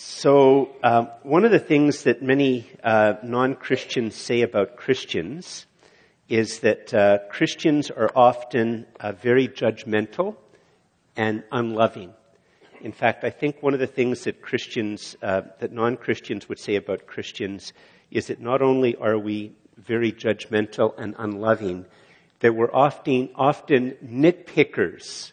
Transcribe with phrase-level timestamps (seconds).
[0.00, 5.66] So, um, one of the things that many uh, non Christians say about Christians
[6.28, 10.36] is that uh, Christians are often uh, very judgmental
[11.16, 12.14] and unloving.
[12.80, 16.60] In fact, I think one of the things that Christians, uh, that non Christians would
[16.60, 17.72] say about Christians
[18.12, 21.86] is that not only are we very judgmental and unloving,
[22.38, 25.32] that we're often, often nitpickers.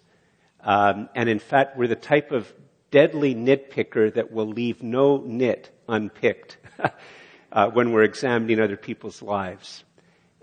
[0.61, 2.52] Um, and in fact, we're the type of
[2.96, 6.56] deadly nitpicker that will leave no nit unpicked
[7.52, 9.83] uh, when we're examining other people's lives.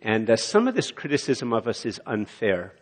[0.02, 2.74] And uh, some of this criticism of us is unfair.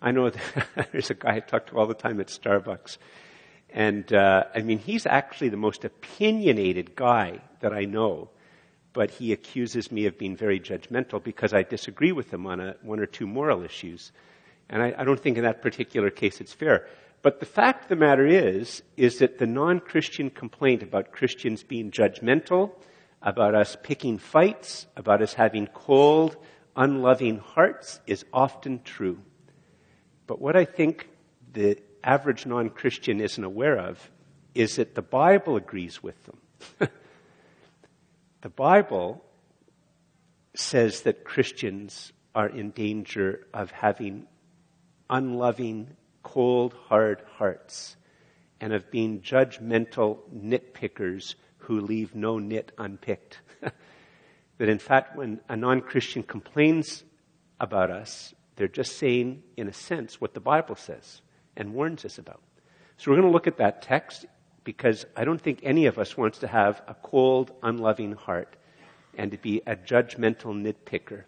[0.00, 0.30] I know
[0.92, 2.96] there's a guy I talk to all the time at Starbucks.
[3.68, 8.30] And uh, I mean, he's actually the most opinionated guy that I know.
[8.94, 12.76] But he accuses me of being very judgmental because I disagree with him on a,
[12.80, 14.10] one or two moral issues.
[14.70, 16.88] And I, I don't think in that particular case it's fair.
[17.22, 21.92] But the fact of the matter is, is that the non-Christian complaint about Christians being
[21.92, 22.72] judgmental,
[23.22, 26.36] about us picking fights, about us having cold,
[26.74, 29.20] unloving hearts is often true.
[30.26, 31.08] But what I think
[31.52, 34.10] the average non-Christian isn't aware of
[34.54, 36.38] is that the Bible agrees with them.
[38.40, 39.24] the Bible
[40.54, 44.26] says that Christians are in danger of having
[45.08, 47.96] unloving, cold, hard hearts
[48.60, 53.40] and of being judgmental nitpickers who leave no nit unpicked.
[54.58, 57.04] that in fact, when a non Christian complains
[57.58, 61.22] about us, they're just saying, in a sense, what the Bible says
[61.56, 62.40] and warns us about.
[62.96, 64.26] So we're going to look at that text
[64.64, 68.56] because I don't think any of us wants to have a cold, unloving heart
[69.18, 71.24] and to be a judgmental nitpicker.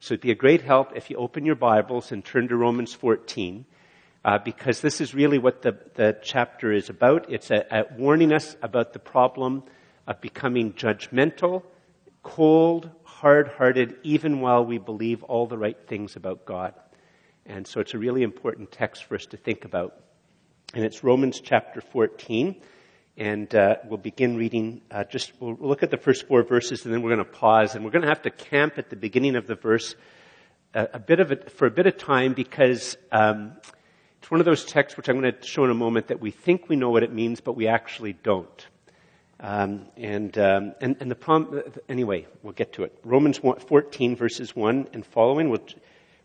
[0.00, 2.94] So it'd be a great help if you open your Bibles and turn to Romans
[2.94, 3.64] 14.
[4.24, 7.30] Uh, because this is really what the, the chapter is about.
[7.30, 9.62] It's a, a warning us about the problem
[10.08, 11.62] of becoming judgmental,
[12.22, 16.74] cold, hard-hearted, even while we believe all the right things about God.
[17.46, 19.94] And so it's a really important text for us to think about.
[20.74, 22.60] And it's Romans chapter 14.
[23.16, 26.94] And uh, we'll begin reading, uh, just we'll look at the first four verses and
[26.94, 27.74] then we're going to pause.
[27.74, 29.94] And we're going to have to camp at the beginning of the verse
[30.74, 33.52] a, uh, a bit of it, for a bit of time because um,
[34.28, 36.30] it's one of those texts which I'm going to show in a moment that we
[36.30, 38.66] think we know what it means, but we actually don't.
[39.40, 42.94] Um, and, um, and, and the problem, anyway, we'll get to it.
[43.04, 45.64] Romans 14 verses 1 and following, we'll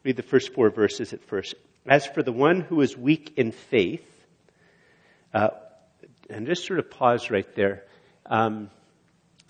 [0.03, 1.55] read the first four verses at first.
[1.85, 4.05] As for the one who is weak in faith,
[5.33, 5.51] uh,
[6.29, 7.85] and just sort of pause right there.
[8.25, 8.69] Um,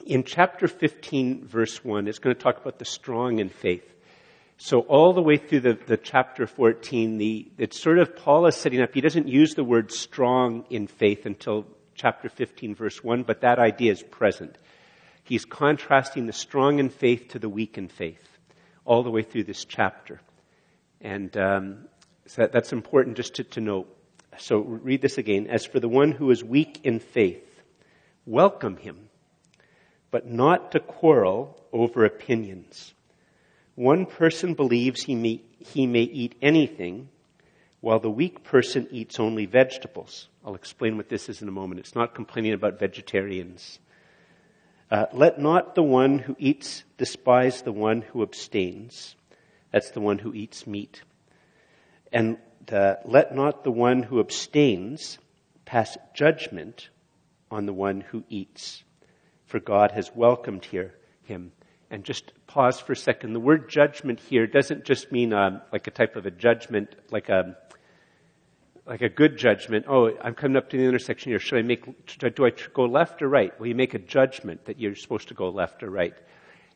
[0.05, 3.92] in chapter 15, verse 1, it's going to talk about the strong in faith.
[4.57, 8.55] So all the way through the, the chapter 14, the, it's sort of Paul is
[8.55, 11.65] setting up, he doesn't use the word strong in faith until
[11.95, 14.57] chapter 15, verse 1, but that idea is present.
[15.23, 18.37] He's contrasting the strong in faith to the weak in faith
[18.85, 20.19] all the way through this chapter.
[21.01, 21.85] And um,
[22.25, 23.87] so that, that's important just to, to note.
[24.37, 25.47] So read this again.
[25.47, 27.61] As for the one who is weak in faith,
[28.25, 29.09] welcome him,
[30.11, 32.93] but not to quarrel over opinions.
[33.75, 37.09] One person believes he may, he may eat anything,
[37.81, 40.27] while the weak person eats only vegetables.
[40.45, 41.79] I'll explain what this is in a moment.
[41.79, 43.79] It's not complaining about vegetarians.
[44.91, 49.15] Uh, let not the one who eats despise the one who abstains.
[49.71, 51.01] That's the one who eats meat.
[52.11, 52.37] And
[52.71, 55.17] uh, let not the one who abstains
[55.65, 56.89] pass judgment
[57.49, 58.83] on the one who eats,
[59.45, 61.53] for God has welcomed here him.
[61.93, 63.33] And just pause for a second.
[63.33, 67.29] The word judgment here doesn't just mean um, like a type of a judgment, like
[67.29, 67.55] a
[68.87, 69.85] like a good judgment.
[69.87, 71.37] Oh, I'm coming up to the intersection here.
[71.37, 71.85] Should I make?
[72.17, 73.51] Do I go left or right?
[73.59, 76.15] Well, you make a judgment that you're supposed to go left or right.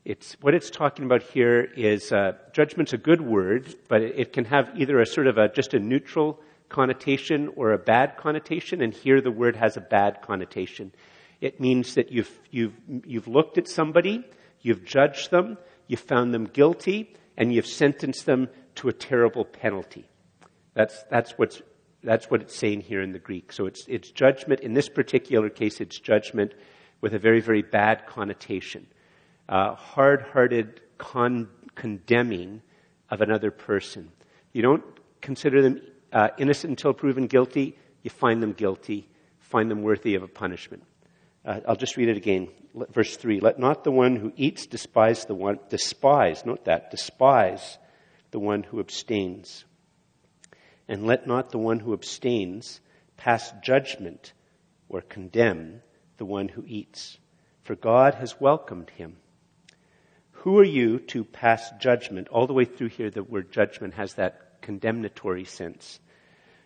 [0.06, 4.34] It's, what it's talking about here is uh, judgment's a good word, but it, it,
[4.34, 6.40] can have either a sort of a just a neutral
[6.70, 10.92] connotation or a bad connotation, and here the word has a bad connotation.
[11.42, 14.24] It means that you've you've you've looked at somebody,
[14.68, 20.10] you've judged them, you've found them guilty, and you've sentenced them to a terrible penalty.
[20.74, 21.62] That's that's what's
[22.04, 23.52] that's what it's saying here in the Greek.
[23.52, 24.60] So it's it's judgment.
[24.62, 26.54] In this particular case, it's judgment
[27.02, 28.88] with a very very bad connotation
[29.50, 32.62] uh, hard hearted con- condemning
[33.10, 34.12] of another person.
[34.54, 34.84] You don't
[35.22, 35.82] consider them
[36.12, 39.08] uh, innocent until proven guilty, you find them guilty,
[39.40, 40.84] find them worthy of a punishment.
[41.48, 42.50] Uh, I'll just read it again.
[42.92, 47.78] Verse 3 Let not the one who eats despise the one, despise, note that, despise
[48.32, 49.64] the one who abstains.
[50.90, 52.82] And let not the one who abstains
[53.16, 54.34] pass judgment
[54.90, 55.82] or condemn
[56.18, 57.18] the one who eats,
[57.64, 59.16] for God has welcomed him.
[60.32, 62.28] Who are you to pass judgment?
[62.28, 66.00] All the way through here, the word judgment has that condemnatory sense.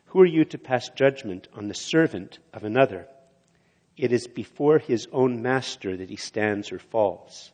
[0.07, 3.07] Who are you to pass judgment on the servant of another?
[4.01, 7.51] It is before his own master that he stands or falls,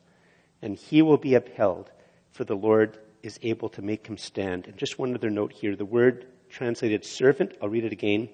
[0.62, 1.90] and he will be upheld,
[2.32, 4.66] for the Lord is able to make him stand.
[4.66, 8.30] And just one other note here the word translated servant, I'll read it again.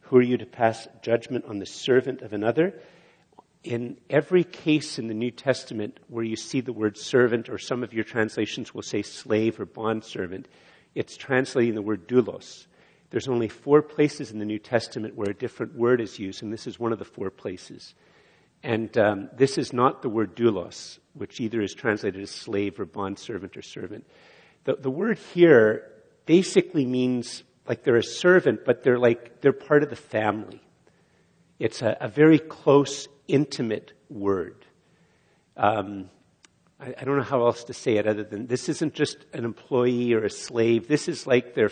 [0.00, 2.80] Who are you to pass judgment on the servant of another?
[3.62, 7.82] In every case in the New Testament where you see the word servant, or some
[7.82, 10.48] of your translations will say slave or bondservant,
[10.94, 12.68] it's translating the word doulos.
[13.14, 16.52] There's only four places in the New Testament where a different word is used, and
[16.52, 17.94] this is one of the four places.
[18.64, 22.86] And um, this is not the word doulos, which either is translated as slave or
[22.86, 24.04] bondservant or servant.
[24.64, 25.92] The, the word here
[26.26, 30.60] basically means like they're a servant, but they're like, they're part of the family.
[31.60, 34.66] It's a, a very close, intimate word.
[35.56, 36.10] Um,
[36.80, 39.44] I, I, don't know how else to say it other than this isn't just an
[39.44, 40.88] employee or a slave.
[40.88, 41.70] This is like their,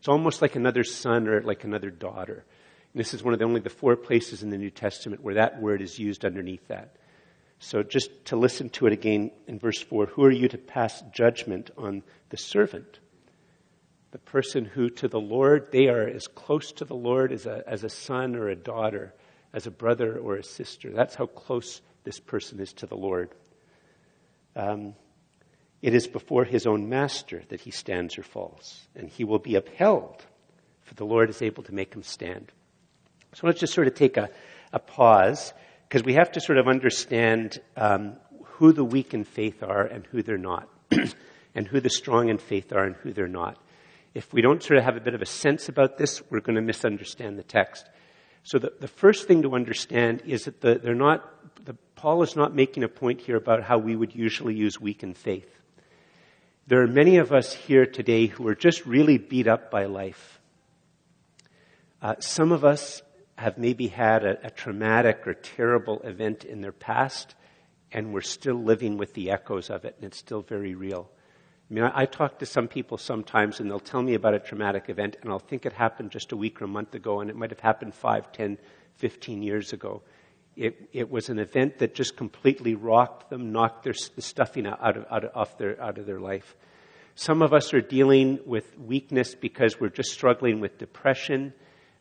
[0.00, 2.44] it's almost like another son or like another daughter.
[2.92, 5.36] And this is one of the only the four places in the New Testament where
[5.36, 6.96] that word is used underneath that.
[7.60, 11.00] So just to listen to it again in verse 4, who are you to pass
[11.12, 12.98] judgment on the servant?
[14.10, 17.62] the person who to the Lord, they are as close to the Lord as a,
[17.66, 19.14] as a son or a daughter,
[19.52, 20.90] as a brother or a sister.
[20.90, 23.30] That's how close this person is to the Lord.
[24.56, 24.94] Um,
[25.82, 29.54] it is before his own master that he stands or falls, and he will be
[29.54, 30.24] upheld,
[30.82, 32.52] for the Lord is able to make him stand.
[33.34, 34.28] So let's just sort of take a,
[34.72, 35.54] a pause,
[35.88, 40.06] because we have to sort of understand um, who the weak in faith are and
[40.06, 40.68] who they're not,
[41.54, 43.56] and who the strong in faith are and who they're not.
[44.12, 46.56] If we don't sort of have a bit of a sense about this, we're going
[46.56, 47.88] to misunderstand the text.
[48.42, 52.36] So the, the first thing to understand is that the, they're not, the, Paul is
[52.36, 55.59] not making a point here about how we would usually use weak in faith.
[56.70, 60.38] There are many of us here today who are just really beat up by life.
[62.00, 63.02] Uh, some of us
[63.36, 67.34] have maybe had a, a traumatic or terrible event in their past,
[67.90, 71.10] and we're still living with the echoes of it, and it's still very real.
[71.68, 74.38] I mean, I, I, talk to some people sometimes and they'll tell me about a
[74.38, 77.28] traumatic event and I'll think it happened just a week or a month ago and
[77.28, 78.58] it might have happened 5, 10,
[78.94, 80.02] 15 years ago.
[80.60, 84.98] It, it was an event that just completely rocked them, knocked their the stuffing out
[84.98, 86.54] of, out, of, off their, out of their life.
[87.14, 91.54] Some of us are dealing with weakness because we're just struggling with depression.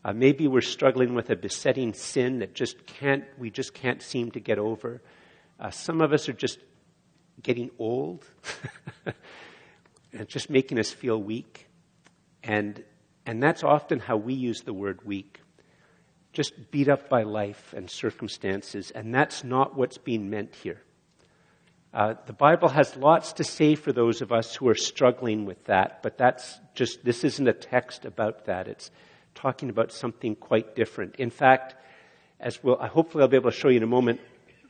[0.03, 4.29] Uh, maybe we're struggling with a besetting sin that just can't, we just can't seem
[4.31, 5.01] to get over.
[5.57, 6.59] Uh, some of us are just
[7.41, 8.25] getting old.
[10.11, 11.69] and just making us feel weak.
[12.43, 12.83] And,
[13.25, 15.39] and that's often how we use the word weak.
[16.39, 20.81] Just beat up by life and circumstances, and that's not what's being meant here.
[21.93, 25.61] Uh, the Bible has lots to say for those of us who are struggling with
[25.65, 28.69] that, but that's just, this isn't a text about that.
[28.69, 28.89] It's
[29.35, 31.17] talking about something quite different.
[31.17, 31.75] In fact,
[32.39, 34.21] as we'll, hopefully I'll be able to show you in a moment,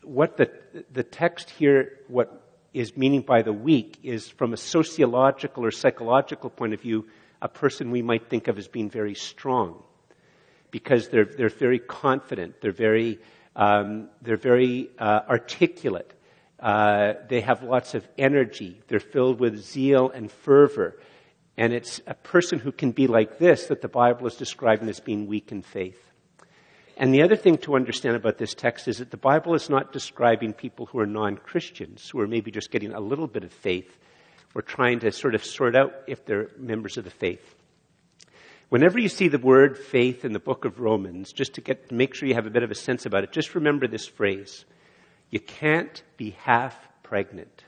[0.02, 0.50] what the,
[0.92, 6.50] the text here, what is meaning by the weak is from a sociological or psychological
[6.50, 7.06] point of view,
[7.44, 9.84] a person we might think of as being very strong.
[10.72, 13.20] Because they're, they're very confident, they're very,
[13.56, 16.14] um, they're very uh, articulate,
[16.60, 21.00] uh, they have lots of energy, they're filled with zeal and fervor.
[21.58, 25.00] And it's a person who can be like this that the Bible is describing as
[25.00, 26.10] being weak in faith.
[27.00, 29.94] And the other thing to understand about this text is that the Bible is not
[29.94, 33.54] describing people who are non Christians, who are maybe just getting a little bit of
[33.54, 33.98] faith,
[34.54, 37.56] or trying to sort of sort out if they're members of the faith.
[38.70, 42.14] Whenever you see the word faith in the book of Romans, just to get make
[42.14, 44.64] sure you have a bit of a sense about it, just remember this phrase.
[45.32, 47.64] You can't be half pregnant.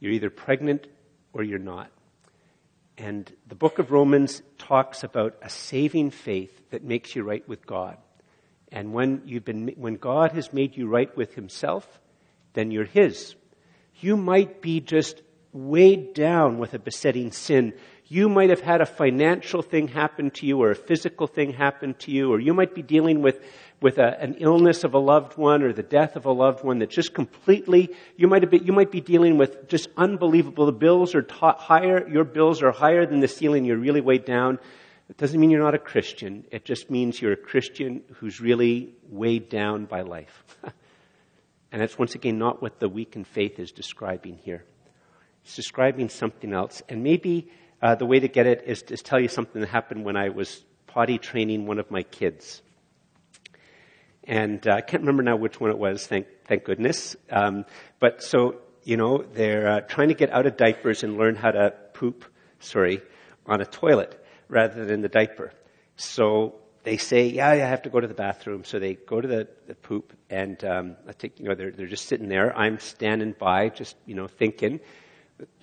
[0.00, 0.88] You're either pregnant
[1.32, 1.92] or you're not.
[2.98, 7.66] And the book of Romans talks about a saving faith that makes you right with
[7.66, 7.98] God.
[8.72, 12.00] And when you've been, when God has made you right with himself,
[12.54, 13.36] then you're his.
[14.00, 17.74] You might be just weighed down with a besetting sin.
[18.06, 21.94] You might have had a financial thing happen to you or a physical thing happen
[22.00, 23.40] to you, or you might be dealing with
[23.84, 26.78] with a, an illness of a loved one or the death of a loved one
[26.78, 30.64] that just completely, you might, be, you might be dealing with just unbelievable.
[30.64, 34.58] The bills are higher, your bills are higher than the ceiling, you're really weighed down.
[35.10, 36.46] It doesn't mean you're not a Christian.
[36.50, 40.44] It just means you're a Christian who's really weighed down by life.
[41.72, 44.64] and that's once again not what the weak in faith is describing here.
[45.44, 46.80] It's describing something else.
[46.88, 47.50] And maybe
[47.84, 50.30] uh, the way to get it is to tell you something that happened when I
[50.30, 52.62] was potty training one of my kids.
[54.26, 57.14] And uh, I can't remember now which one it was, thank, thank goodness.
[57.28, 57.66] Um,
[58.00, 61.50] but so, you know, they're uh, trying to get out of diapers and learn how
[61.50, 62.24] to poop,
[62.58, 63.02] sorry,
[63.44, 65.52] on a toilet rather than the diaper.
[65.96, 68.64] So they say, yeah, I have to go to the bathroom.
[68.64, 71.86] So they go to the, the poop and, um, I think, you know, they're, they're
[71.86, 72.56] just sitting there.
[72.56, 74.80] I'm standing by, just, you know, thinking.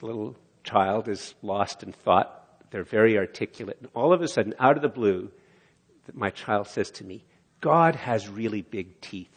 [0.04, 2.38] Little child is lost in thought.
[2.72, 3.78] They're very articulate.
[3.82, 5.32] And all of a sudden, out of the blue,
[6.14, 7.24] my child says to me,
[7.60, 9.30] God has really big teeth.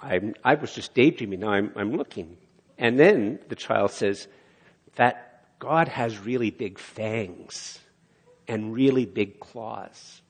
[0.00, 1.40] I'm, i was just daydreaming.
[1.40, 2.36] Now I'm, I'm looking.
[2.78, 4.28] And then the child says
[4.96, 7.78] that God has really big fangs
[8.46, 10.22] and really big claws.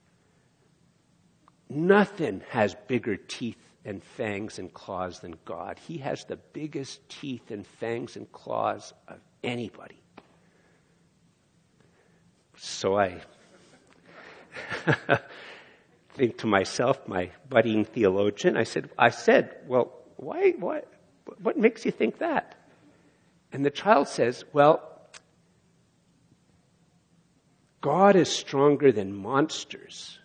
[1.69, 5.79] Nothing has bigger teeth and fangs and claws than God.
[5.79, 10.03] He has the biggest teeth and fangs and claws of anybody.
[12.57, 13.21] So I
[16.15, 20.83] think to myself, my budding theologian, I said, I said, well, why, why,
[21.41, 22.57] what makes you think that?
[23.53, 24.83] And the child says, well,
[27.81, 30.19] God is stronger than monsters.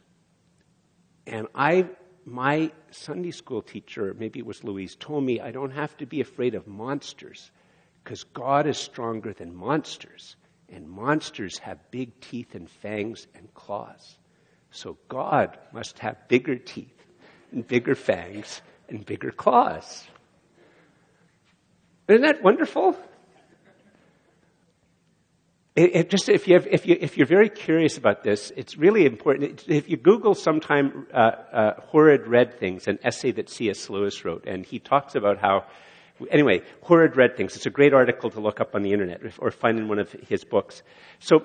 [1.28, 1.90] And I,
[2.26, 6.22] my Sunday school teacher, maybe it was Louise, told me I don't have to be
[6.22, 7.52] afraid of monsters
[8.04, 10.36] because God is stronger than monsters.
[10.70, 14.18] And monsters have big teeth and fangs and claws.
[14.72, 17.06] So God must have bigger teeth
[17.52, 20.06] and bigger fangs and bigger claws.
[22.08, 22.98] Isn't that wonderful?
[25.76, 28.78] It, it just if you have, if you if you're very curious about this, it's
[28.78, 29.64] really important.
[29.68, 33.90] If you Google sometime uh, uh, horrid red things, an essay that C.S.
[33.90, 35.66] Lewis wrote, and he talks about how.
[36.30, 37.56] Anyway, horrid red things.
[37.56, 40.12] It's a great article to look up on the internet or find in one of
[40.12, 40.84] his books.
[41.18, 41.44] So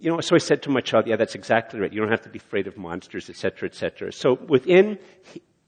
[0.00, 1.92] you know, so I said to my child, yeah, that's exactly right.
[1.92, 4.12] You don't have to be afraid of monsters, etc., etc.
[4.12, 4.98] So within,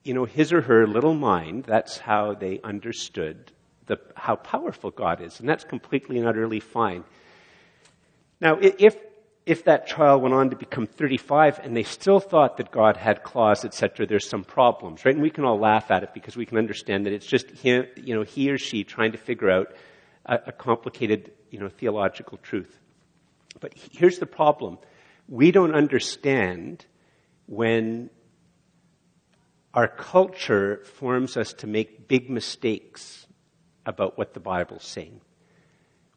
[0.05, 3.53] you know, his or her little mind, that's how they understood
[3.87, 5.39] the, how powerful God is.
[5.39, 7.05] And that's completely and utterly fine.
[8.43, 8.97] Now, if,
[9.47, 13.23] if that child went on to become 35 and they still thought that God had
[13.23, 15.15] claws, etc., there's some problems, right?
[15.15, 17.87] And we can all laugh at it because we can understand that it's just him,
[17.95, 19.69] you know, he or she trying to figure out
[20.27, 22.81] a, a complicated, you know, theological truth.
[23.61, 24.79] But here's the problem.
[25.29, 26.85] We don't understand
[27.47, 28.11] when
[29.73, 33.25] our culture forms us to make big mistakes
[33.87, 35.21] about what the Bible's saying.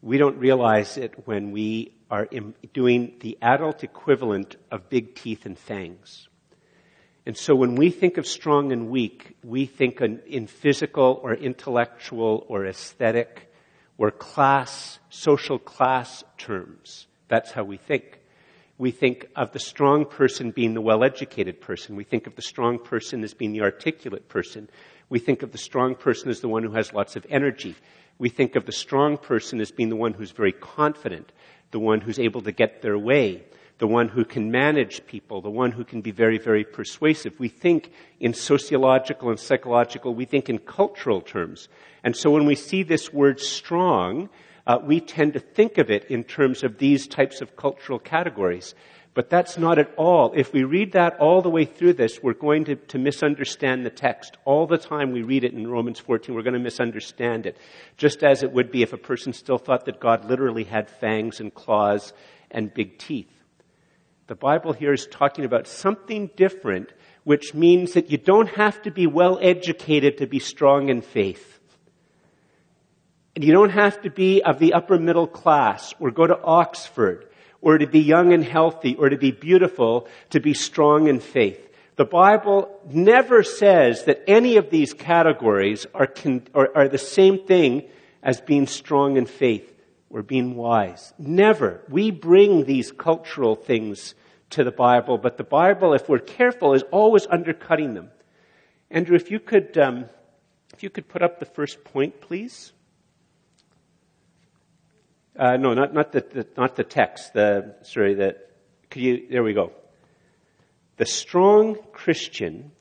[0.02, 2.28] We don't realize it when we are
[2.72, 6.28] doing the adult equivalent of big teeth and fangs.
[7.26, 12.46] And so when we think of strong and weak, we think in physical or intellectual
[12.48, 13.52] or aesthetic
[13.98, 17.08] or class, social class terms.
[17.28, 18.20] That's how we think.
[18.78, 21.96] We think of the strong person being the well educated person.
[21.96, 24.68] We think of the strong person as being the articulate person.
[25.08, 27.74] We think of the strong person as the one who has lots of energy.
[28.18, 31.32] We think of the strong person as being the one who's very confident,
[31.70, 33.42] the one who's able to get their way,
[33.78, 37.38] the one who can manage people, the one who can be very, very persuasive.
[37.38, 41.68] We think in sociological and psychological, we think in cultural terms.
[42.02, 44.30] And so when we see this word strong,
[44.66, 48.74] uh, we tend to think of it in terms of these types of cultural categories.
[49.16, 50.34] But that's not at all.
[50.36, 53.90] If we read that all the way through this, we're going to, to misunderstand the
[53.90, 54.36] text.
[54.44, 57.56] All the time we read it in Romans 14, we're going to misunderstand it.
[57.96, 61.40] Just as it would be if a person still thought that God literally had fangs
[61.40, 62.12] and claws
[62.50, 63.32] and big teeth.
[64.26, 66.92] The Bible here is talking about something different,
[67.24, 71.58] which means that you don't have to be well educated to be strong in faith.
[73.34, 77.26] And you don't have to be of the upper middle class or go to Oxford
[77.66, 81.68] or to be young and healthy or to be beautiful to be strong in faith.
[81.96, 87.44] The Bible never says that any of these categories are, con- are, are the same
[87.44, 87.82] thing
[88.22, 89.74] as being strong in faith
[90.10, 91.12] or being wise.
[91.18, 91.82] Never.
[91.88, 94.14] We bring these cultural things
[94.50, 98.10] to the Bible, but the Bible, if we're careful, is always undercutting them.
[98.92, 100.04] Andrew, if you could, um,
[100.72, 102.72] if you could put up the first point, please.
[105.38, 107.34] Uh, no, not, not, the, the, not the text.
[107.34, 108.36] The, sorry, the,
[108.90, 109.72] could you, there we go.
[110.96, 112.72] The strong Christian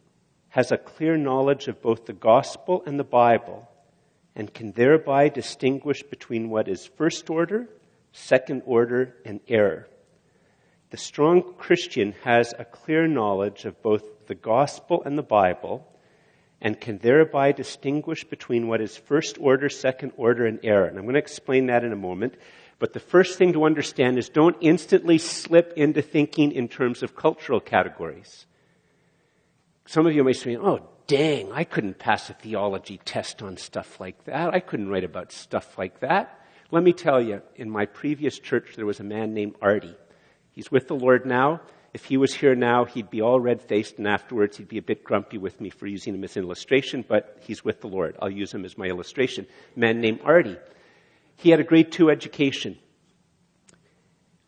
[0.50, 3.68] has a clear knowledge of both the gospel and the Bible
[4.36, 7.68] and can thereby distinguish between what is first order,
[8.14, 9.90] second order, and error.
[10.92, 15.86] The strong Christian has a clear knowledge of both the gospel and the Bible
[16.66, 20.86] and can thereby distinguish between what is first order, second order, and error.
[20.86, 22.34] And I'm going to explain that in a moment.
[22.80, 27.16] But the first thing to understand is don't instantly slip into thinking in terms of
[27.16, 28.48] cultural categories.
[29.86, 34.00] Some of you may say, oh, dang, I couldn't pass a theology test on stuff
[34.00, 34.52] like that.
[34.52, 36.48] I couldn't write about stuff like that.
[36.72, 39.96] Let me tell you, in my previous church, there was a man named Artie.
[40.50, 41.62] He's with the Lord now.
[41.96, 44.82] If he was here now, he'd be all red faced, and afterwards he'd be a
[44.82, 48.18] bit grumpy with me for using him as an illustration, but he's with the Lord.
[48.22, 49.48] I'll use him as my illustration.
[49.78, 50.58] A man named Artie.
[51.38, 52.78] He had a grade two education.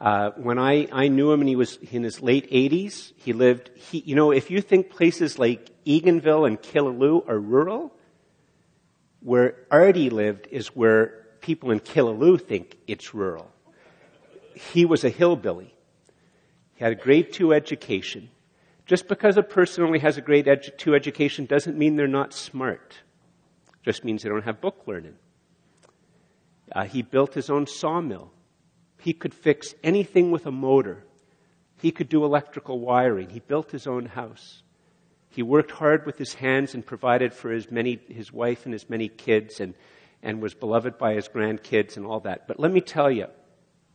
[0.01, 3.71] Uh, when I, I knew him and he was in his late 80s, he lived,
[3.75, 7.93] he, you know, if you think places like Eganville and Killaloe are rural,
[9.21, 13.49] where Artie lived is where people in Killaloe think it's rural.
[14.53, 15.73] He was a hillbilly.
[16.77, 18.29] He had a grade two education.
[18.85, 22.33] Just because a person only has a grade edu- two education doesn't mean they're not
[22.33, 22.99] smart.
[23.83, 25.15] Just means they don't have book learning.
[26.71, 28.31] Uh, he built his own sawmill.
[28.99, 31.03] He could fix anything with a motor.
[31.81, 33.29] He could do electrical wiring.
[33.29, 34.61] He built his own house.
[35.29, 38.89] He worked hard with his hands and provided for his many, his wife and his
[38.89, 39.73] many kids and,
[40.21, 42.47] and was beloved by his grandkids and all that.
[42.47, 43.27] But let me tell you,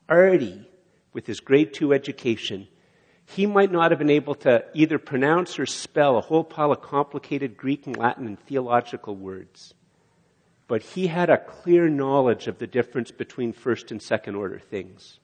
[0.09, 0.69] Artie,
[1.13, 2.69] with his grade two education,
[3.27, 6.83] he might not have been able to either pronounce or spell a whole pile of
[6.83, 9.75] complicated Greek and Latin and theological words.
[10.69, 15.19] But he had a clear knowledge of the difference between first and second order things.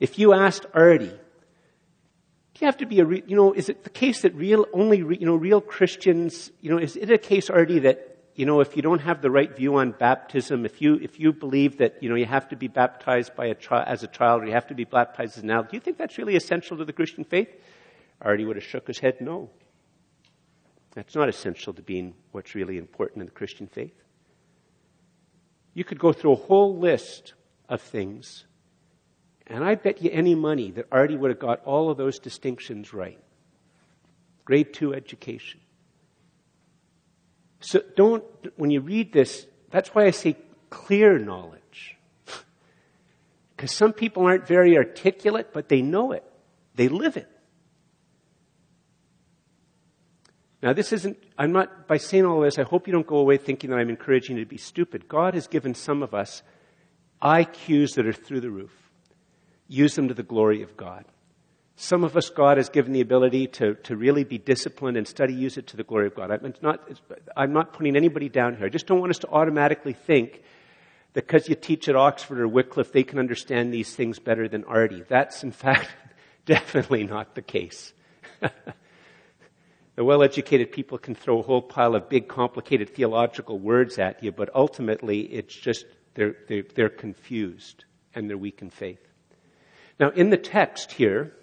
[0.00, 3.84] If you asked Artie, do you have to be a, re- you know, is it
[3.84, 7.18] the case that real, only, re- you know, real Christians, you know, is it a
[7.18, 10.80] case, Artie, that you know, if you don't have the right view on baptism, if
[10.80, 14.04] you, if you believe that, you know, you have to be baptized by a as
[14.04, 16.18] a child or you have to be baptized as an adult, do you think that's
[16.18, 17.48] really essential to the Christian faith?
[18.22, 19.50] Artie would have shook his head no.
[20.92, 24.04] That's not essential to being what's really important in the Christian faith.
[25.74, 27.34] You could go through a whole list
[27.68, 28.46] of things,
[29.48, 32.94] and I bet you any money that Artie would have got all of those distinctions
[32.94, 33.18] right.
[34.44, 35.58] Grade two education.
[37.60, 38.24] So don't,
[38.56, 40.36] when you read this, that's why I say
[40.70, 41.96] clear knowledge.
[43.56, 46.24] Because some people aren't very articulate, but they know it.
[46.76, 47.28] They live it.
[50.62, 53.36] Now this isn't, I'm not, by saying all this, I hope you don't go away
[53.36, 55.08] thinking that I'm encouraging you to be stupid.
[55.08, 56.42] God has given some of us
[57.22, 58.72] IQs that are through the roof.
[59.66, 61.04] Use them to the glory of God.
[61.80, 65.32] Some of us, God has given the ability to, to really be disciplined and study,
[65.32, 66.32] use it to the glory of God.
[66.32, 66.90] I'm not,
[67.36, 68.66] I'm not putting anybody down here.
[68.66, 70.42] I just don't want us to automatically think
[71.12, 74.64] that because you teach at Oxford or Wycliffe, they can understand these things better than
[74.64, 75.04] Artie.
[75.08, 75.88] That's, in fact,
[76.46, 77.92] definitely not the case.
[78.40, 84.20] the well educated people can throw a whole pile of big, complicated theological words at
[84.20, 87.84] you, but ultimately it's just they're, they're, they're confused
[88.16, 89.06] and they're weak in faith.
[90.00, 91.34] Now, in the text here,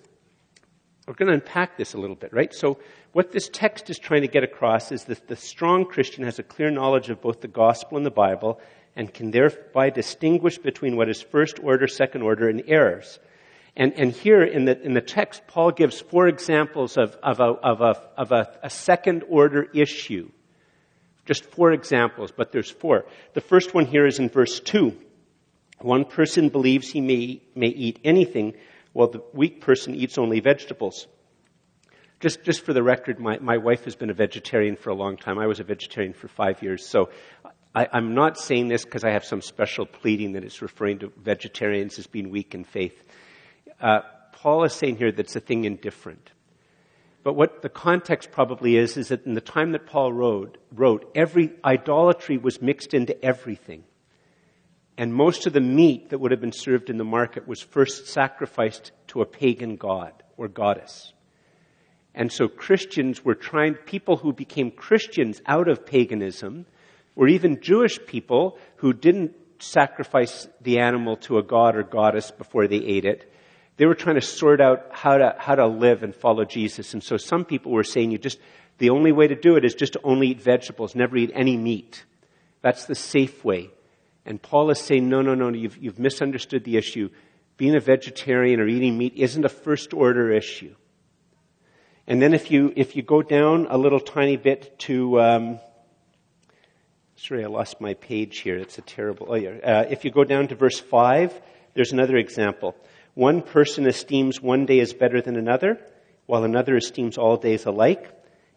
[1.07, 2.53] we're going to unpack this a little bit, right?
[2.53, 2.79] So,
[3.11, 6.43] what this text is trying to get across is that the strong Christian has a
[6.43, 8.59] clear knowledge of both the gospel and the Bible
[8.95, 13.19] and can thereby distinguish between what is first order, second order, and errors.
[13.75, 17.43] And, and here in the, in the text, Paul gives four examples of, of, a,
[17.43, 20.31] of, a, of a, a second order issue.
[21.25, 23.05] Just four examples, but there's four.
[23.33, 24.95] The first one here is in verse 2.
[25.79, 28.53] One person believes he may, may eat anything,
[28.95, 31.05] well, the weak person eats only vegetables.
[32.21, 35.17] Just, just for the record, my, my wife has been a vegetarian for a long
[35.17, 35.38] time.
[35.38, 36.88] I was a vegetarian for five years.
[36.88, 37.10] So
[37.75, 41.12] I, am not saying this because I have some special pleading that it's referring to
[41.17, 43.03] vegetarians as being weak in faith.
[43.81, 43.99] Uh,
[44.31, 46.31] Paul is saying here that it's a thing indifferent.
[47.21, 51.12] But what the context probably is, is that in the time that Paul wrote, wrote
[51.15, 53.84] every idolatry was mixed into everything.
[54.97, 58.08] And most of the meat that would have been served in the market was first
[58.08, 61.12] sacrificed to a pagan god or goddess.
[62.13, 66.65] And so Christians were trying, people who became Christians out of paganism,
[67.15, 72.67] or even Jewish people who didn't sacrifice the animal to a god or goddess before
[72.67, 73.31] they ate it,
[73.77, 76.93] they were trying to sort out how to, how to live and follow Jesus.
[76.93, 78.39] And so some people were saying you just,
[78.77, 81.58] the only way to do it is just to only eat vegetables, never eat any
[81.58, 82.05] meat.
[82.62, 83.69] That's the safe way.
[84.25, 87.09] And Paul is saying, no, no, no, you've, you've misunderstood the issue.
[87.57, 90.75] Being a vegetarian or eating meat isn't a first order issue.
[92.07, 95.59] And then if you, if you go down a little tiny bit to, um,
[97.15, 98.57] sorry, I lost my page here.
[98.57, 99.51] It's a terrible, oh yeah.
[99.63, 101.39] Uh, if you go down to verse 5,
[101.73, 102.75] there's another example.
[103.13, 105.79] One person esteems one day as better than another,
[106.25, 108.11] while another esteems all days alike.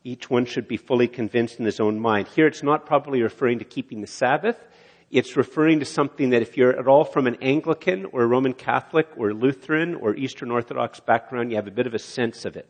[0.04, 2.28] Each one should be fully convinced in his own mind.
[2.28, 4.56] Here it's not probably referring to keeping the Sabbath.
[5.10, 9.08] It's referring to something that if you're at all from an Anglican or Roman Catholic
[9.16, 12.68] or Lutheran or Eastern Orthodox background, you have a bit of a sense of it.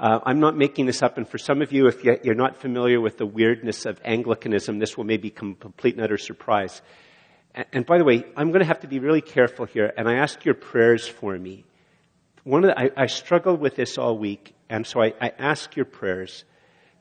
[0.00, 3.00] Uh, I'm not making this up, and for some of you, if you're not familiar
[3.00, 6.82] with the weirdness of Anglicanism, this will maybe come complete and utter surprise.
[7.54, 10.08] And, and by the way, I'm going to have to be really careful here, and
[10.08, 11.64] I ask your prayers for me.
[12.42, 15.76] One of the, I, I struggled with this all week, and so I, I ask
[15.76, 16.44] your prayers.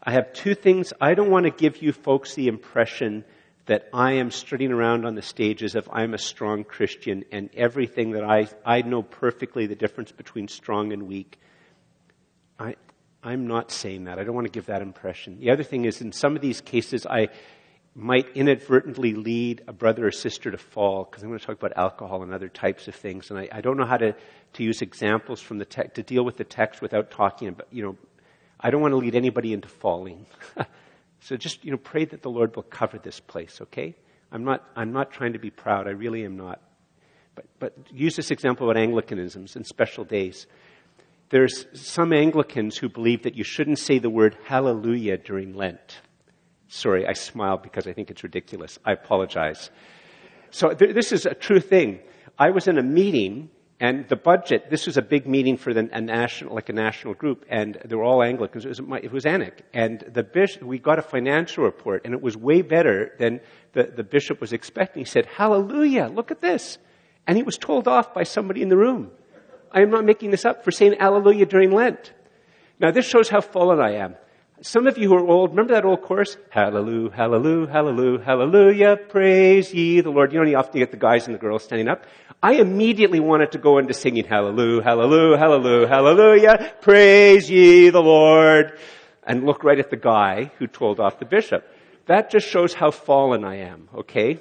[0.03, 0.93] I have two things.
[1.01, 3.23] I don't want to give you folks the impression
[3.65, 8.11] that I am strutting around on the stages of I'm a strong Christian and everything
[8.11, 11.39] that I, I know perfectly the difference between strong and weak.
[12.59, 12.75] I,
[13.23, 14.19] I'm not saying that.
[14.19, 15.39] I don't want to give that impression.
[15.39, 17.29] The other thing is, in some of these cases, I
[17.95, 21.77] might inadvertently lead a brother or sister to fall because I'm going to talk about
[21.77, 23.29] alcohol and other types of things.
[23.29, 24.13] And I, I don't know how to,
[24.53, 27.83] to use examples from the text to deal with the text without talking about, you
[27.83, 27.97] know,
[28.59, 30.25] I don't want to lead anybody into falling.
[31.23, 33.95] So just, you know, pray that the Lord will cover this place, okay?
[34.29, 35.87] I'm not, I'm not trying to be proud.
[35.87, 36.61] I really am not.
[37.33, 40.47] But, but use this example about Anglicanisms and special days.
[41.29, 46.01] There's some Anglicans who believe that you shouldn't say the word hallelujah during Lent.
[46.67, 48.77] Sorry, I smile because I think it's ridiculous.
[48.83, 49.71] I apologize.
[50.51, 51.99] So th- this is a true thing.
[52.37, 53.49] I was in a meeting
[53.83, 57.15] and the budget, this was a big meeting for the, a national, like a national
[57.15, 58.63] group, and they were all Anglicans.
[58.63, 59.59] It was, it was ANIC.
[59.73, 63.41] And the bishop, we got a financial report, and it was way better than
[63.73, 65.01] the, the bishop was expecting.
[65.01, 66.77] He said, Hallelujah, look at this.
[67.27, 69.11] And he was told off by somebody in the room.
[69.69, 72.13] I am not making this up for saying Hallelujah during Lent.
[72.79, 74.15] Now this shows how fallen I am.
[74.65, 76.37] Some of you who are old, remember that old chorus?
[76.49, 80.31] Hallelujah, hallelujah, hallelujah, hallelujah, praise ye the Lord.
[80.31, 82.05] You know, you often get the guys and the girls standing up.
[82.41, 88.79] I immediately wanted to go into singing hallelujah, hallelujah, hallelujah, hallelujah, praise ye the Lord,
[89.27, 91.67] and look right at the guy who told off the bishop.
[92.05, 94.39] That just shows how fallen I am, okay?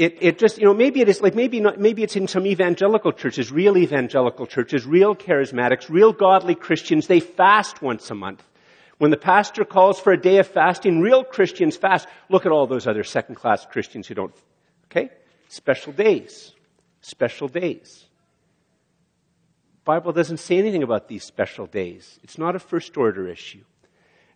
[0.00, 2.46] It, it just, you know, maybe it is like, maybe not, maybe it's in some
[2.46, 8.42] evangelical churches, real evangelical churches, real charismatics, real godly Christians, they fast once a month.
[8.96, 12.08] When the pastor calls for a day of fasting, real Christians fast.
[12.30, 14.34] Look at all those other second class Christians who don't,
[14.86, 15.10] okay?
[15.48, 16.54] Special days.
[17.02, 18.06] Special days.
[19.84, 22.18] Bible doesn't say anything about these special days.
[22.22, 23.64] It's not a first order issue.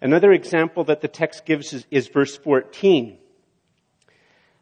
[0.03, 3.17] Another example that the text gives is, is verse 14.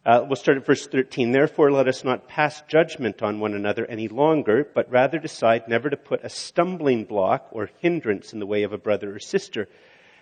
[0.05, 1.31] Uh, we'll start at verse 13.
[1.31, 5.89] Therefore, let us not pass judgment on one another any longer, but rather decide never
[5.89, 9.69] to put a stumbling block or hindrance in the way of a brother or sister.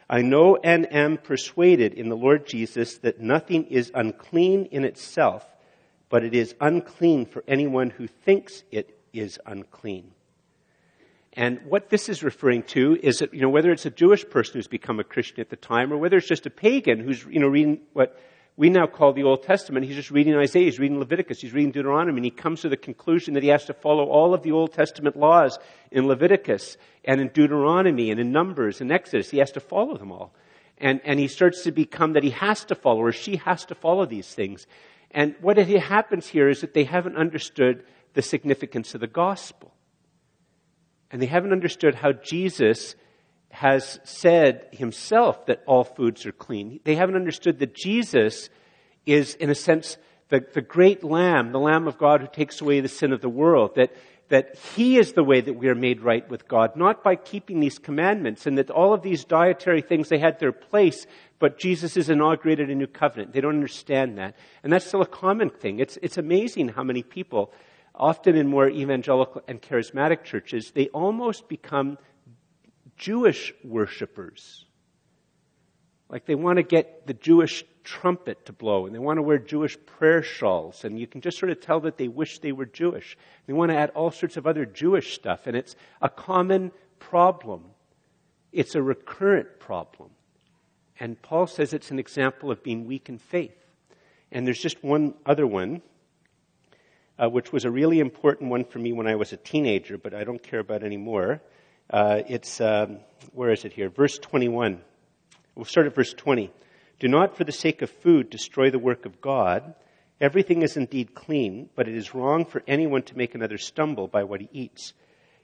[0.08, 5.44] I know and am persuaded in the Lord Jesus that nothing is unclean in itself,
[6.10, 10.12] but it is unclean for anyone who thinks it is unclean.
[11.34, 14.56] And what this is referring to is that, you know, whether it's a Jewish person
[14.56, 17.40] who's become a Christian at the time or whether it's just a pagan who's, you
[17.40, 18.20] know, reading what
[18.58, 19.86] we now call the Old Testament.
[19.86, 22.78] He's just reading Isaiah, he's reading Leviticus, he's reading Deuteronomy, and he comes to the
[22.78, 25.58] conclusion that he has to follow all of the Old Testament laws
[25.92, 29.30] in Leviticus and in Deuteronomy and in Numbers and Exodus.
[29.30, 30.34] He has to follow them all.
[30.78, 33.76] And, and he starts to become that he has to follow or she has to
[33.76, 34.68] follow these things.
[35.12, 37.84] And what happens here is that they haven't understood
[38.14, 39.74] the significance of the gospel.
[41.12, 42.96] And they haven't understood how Jesus
[43.52, 46.80] has said himself that all foods are clean.
[46.84, 48.50] They haven't understood that Jesus
[49.06, 49.98] is, in a sense,
[50.30, 53.30] the, the great Lamb, the Lamb of God who takes away the sin of the
[53.30, 53.94] world, that,
[54.30, 57.60] that He is the way that we are made right with God, not by keeping
[57.60, 61.06] these commandments, and that all of these dietary things, they had their place,
[61.38, 63.34] but Jesus has inaugurated a new covenant.
[63.34, 64.36] They don't understand that.
[64.64, 65.80] And that's still a common thing.
[65.80, 67.52] It's, it's amazing how many people,
[67.94, 71.98] often in more evangelical and charismatic churches, they almost become
[73.02, 74.64] Jewish worshippers.
[76.08, 79.40] Like they want to get the Jewish trumpet to blow and they want to wear
[79.40, 82.68] Jewish prayer shawls and you can just sort of tell that they wish they were
[82.68, 83.18] Jewish.
[83.48, 87.64] They want to add all sorts of other Jewish stuff and it's a common problem.
[88.52, 90.12] It's a recurrent problem.
[91.00, 93.58] And Paul says it's an example of being weak in faith.
[94.32, 95.82] And there's just one other one,
[97.18, 100.14] uh, which was a really important one for me when I was a teenager, but
[100.14, 101.42] I don't care about anymore.
[101.92, 103.00] Uh, it's, um,
[103.34, 103.90] where is it here?
[103.90, 104.80] Verse 21.
[105.56, 106.50] We'll start at verse 20.
[107.00, 109.76] Do not, for the sake of food, destroy the work of God.
[110.22, 114.24] Everything is indeed clean, but it is wrong for anyone to make another stumble by
[114.24, 114.94] what he eats.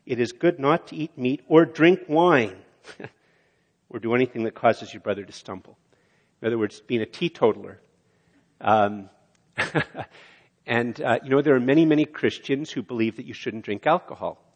[0.06, 2.56] It is good not to eat meat or drink wine
[3.90, 5.78] or do anything that causes your brother to stumble.
[6.42, 7.82] In other words, being a teetotaler.
[8.62, 9.10] Um,
[10.66, 13.86] and, uh, you know, there are many, many Christians who believe that you shouldn't drink
[13.86, 14.47] alcohol.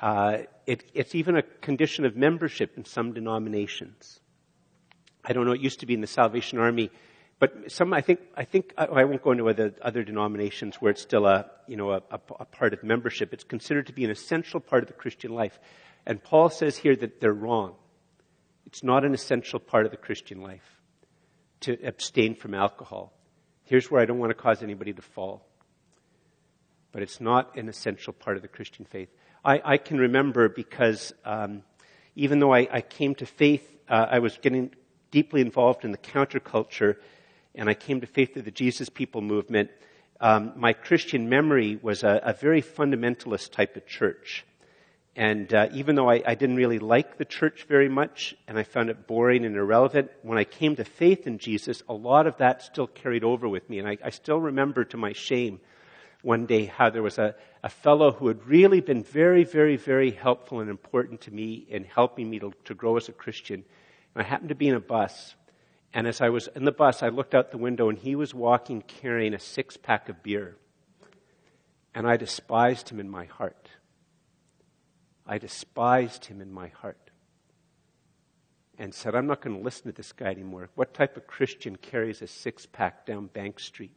[0.00, 4.20] Uh, it, it's even a condition of membership in some denominations.
[5.24, 6.90] I don't know, it used to be in the Salvation Army,
[7.38, 11.02] but some, I think, I think, I won't go into other, other denominations where it's
[11.02, 13.32] still a, you know, a, a, a part of membership.
[13.32, 15.58] It's considered to be an essential part of the Christian life.
[16.06, 17.74] And Paul says here that they're wrong.
[18.66, 20.80] It's not an essential part of the Christian life
[21.60, 23.12] to abstain from alcohol.
[23.64, 25.46] Here's where I don't want to cause anybody to fall.
[26.92, 29.08] But it's not an essential part of the Christian faith.
[29.44, 31.62] I, I can remember because um,
[32.16, 34.70] even though I, I, came to faith, uh, I was getting
[35.10, 36.96] deeply involved in the counterculture,
[37.54, 39.70] and I came to faith through the Jesus People movement.
[40.20, 44.44] Um, my Christian memory was a, a, very fundamentalist type of church.
[45.16, 48.62] And uh, even though I, I, didn't really like the church very much, and I
[48.62, 52.38] found it boring and irrelevant, when I came to faith in Jesus, a lot of
[52.38, 53.78] that still carried over with me.
[53.78, 55.60] And I, I still remember, to my shame,
[56.24, 60.10] one day how there was a, a fellow who had really been very, very, very
[60.10, 63.64] helpful and important to me in helping me to, to grow as a Christian.
[64.14, 65.34] And I happened to be in a bus,
[65.92, 68.34] and as I was in the bus, I looked out the window, and he was
[68.34, 70.56] walking carrying a six pack of beer.
[71.94, 73.68] And I despised him in my heart.
[75.26, 77.10] I despised him in my heart
[78.78, 80.68] and said, I'm not going to listen to this guy anymore.
[80.74, 83.92] What type of Christian carries a six pack down Bank Street?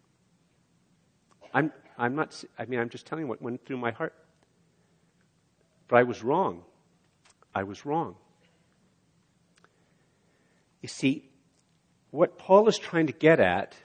[1.54, 4.14] I'm, I'm not, I mean, I'm just telling you what went through my heart.
[5.88, 6.64] But I was wrong.
[7.56, 8.16] I was wrong.
[10.82, 11.30] You see,
[12.12, 13.76] what Paul is trying to get at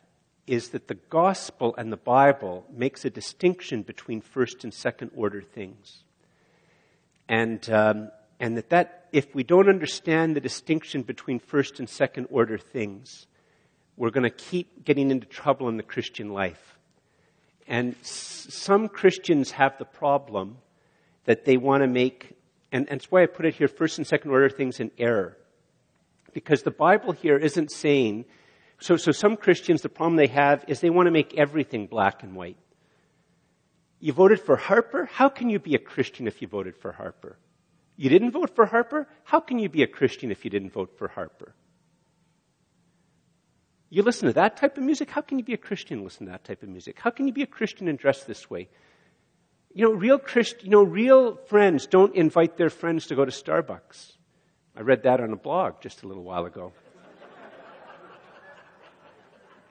[0.46, 5.40] is that the gospel and the Bible makes a distinction between first and second order
[5.40, 6.04] things.
[7.28, 12.26] And, um, and that, that if we don't understand the distinction between first and second
[12.30, 13.26] order things,
[13.96, 16.78] we're going to keep getting into trouble in the Christian life.
[17.72, 20.58] And s- some Christians have the problem
[21.24, 22.36] that they want to make,
[22.70, 25.38] and, and that's why I put it here, first and second order things in error.
[26.34, 28.26] Because the Bible here isn't saying,
[28.78, 32.22] so, so some Christians, the problem they have is they want to make everything black
[32.22, 32.58] and white.
[34.00, 35.08] You voted for Harper?
[35.10, 37.38] How can you be a Christian if you voted for Harper?
[37.96, 39.08] You didn't vote for Harper?
[39.24, 41.54] How can you be a Christian if you didn't vote for Harper?
[43.92, 45.10] You listen to that type of music?
[45.10, 46.98] How can you be a Christian and listen to that type of music?
[46.98, 48.70] How can you be a Christian and dress this way?
[49.74, 53.30] You know, real Christ, you know, real friends don't invite their friends to go to
[53.30, 54.12] Starbucks.
[54.74, 56.72] I read that on a blog just a little while ago.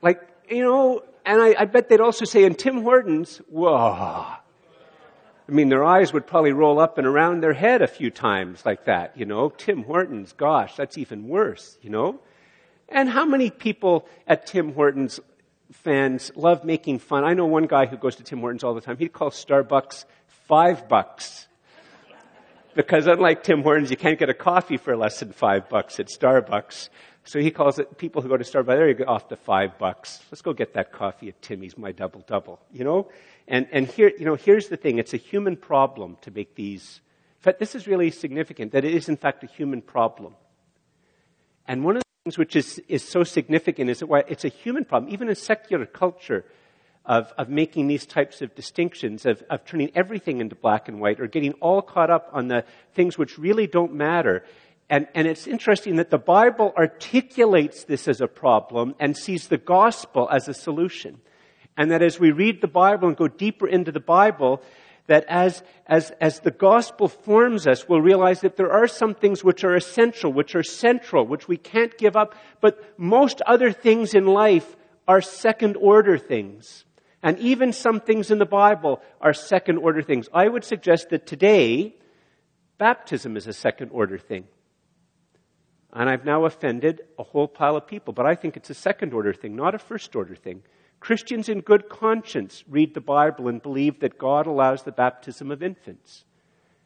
[0.03, 3.73] like, you know, and I, I bet they'd also say, in Tim Hortons, whoa.
[3.73, 4.37] I
[5.47, 8.85] mean, their eyes would probably roll up and around their head a few times like
[8.85, 9.49] that, you know.
[9.49, 12.19] Tim Hortons, gosh, that's even worse, you know.
[12.91, 15.19] And how many people at Tim Hortons
[15.71, 17.23] fans love making fun?
[17.23, 18.97] I know one guy who goes to Tim Hortons all the time.
[18.97, 21.47] He'd call Starbucks five bucks.
[22.75, 26.07] Because unlike Tim Hortons, you can't get a coffee for less than five bucks at
[26.07, 26.89] Starbucks.
[27.23, 29.77] So he calls it, people who go to Starbucks, there you go, off the five
[29.77, 30.21] bucks.
[30.31, 33.09] Let's go get that coffee at Timmy's, my double double, you know?
[33.47, 34.97] And, and here, you know, here's the thing.
[34.97, 36.99] It's a human problem to make these.
[37.39, 40.35] In fact, this is really significant, that it is in fact a human problem.
[41.67, 44.85] And one of the things which is, is so significant is that it's a human
[44.85, 46.45] problem, even in secular culture,
[47.03, 51.19] of, of making these types of distinctions, of, of turning everything into black and white,
[51.19, 54.45] or getting all caught up on the things which really don't matter.
[54.87, 59.57] And, and it's interesting that the Bible articulates this as a problem and sees the
[59.57, 61.21] gospel as a solution.
[61.75, 64.61] And that as we read the Bible and go deeper into the Bible,
[65.11, 69.43] that as, as, as the gospel forms us, we'll realize that there are some things
[69.43, 74.13] which are essential, which are central, which we can't give up, but most other things
[74.13, 74.77] in life
[75.09, 76.85] are second order things.
[77.21, 80.29] And even some things in the Bible are second order things.
[80.33, 81.93] I would suggest that today,
[82.77, 84.45] baptism is a second order thing.
[85.91, 89.13] And I've now offended a whole pile of people, but I think it's a second
[89.13, 90.63] order thing, not a first order thing.
[91.01, 95.63] Christians in good conscience read the Bible and believe that God allows the baptism of
[95.63, 96.23] infants.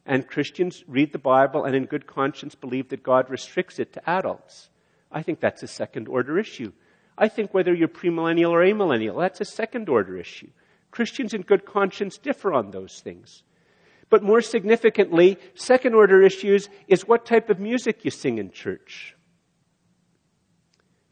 [0.05, 4.09] And Christians read the Bible and in good conscience believe that God restricts it to
[4.09, 4.69] adults.
[5.11, 6.71] I think that's a second order issue.
[7.17, 10.49] I think whether you're premillennial or amillennial, that's a second order issue.
[10.91, 13.43] Christians in good conscience differ on those things.
[14.09, 19.14] But more significantly, second order issues is what type of music you sing in church.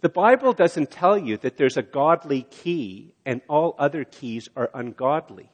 [0.04, 4.70] The Bible doesn't tell you that there's a godly key and all other keys are
[4.74, 5.50] ungodly.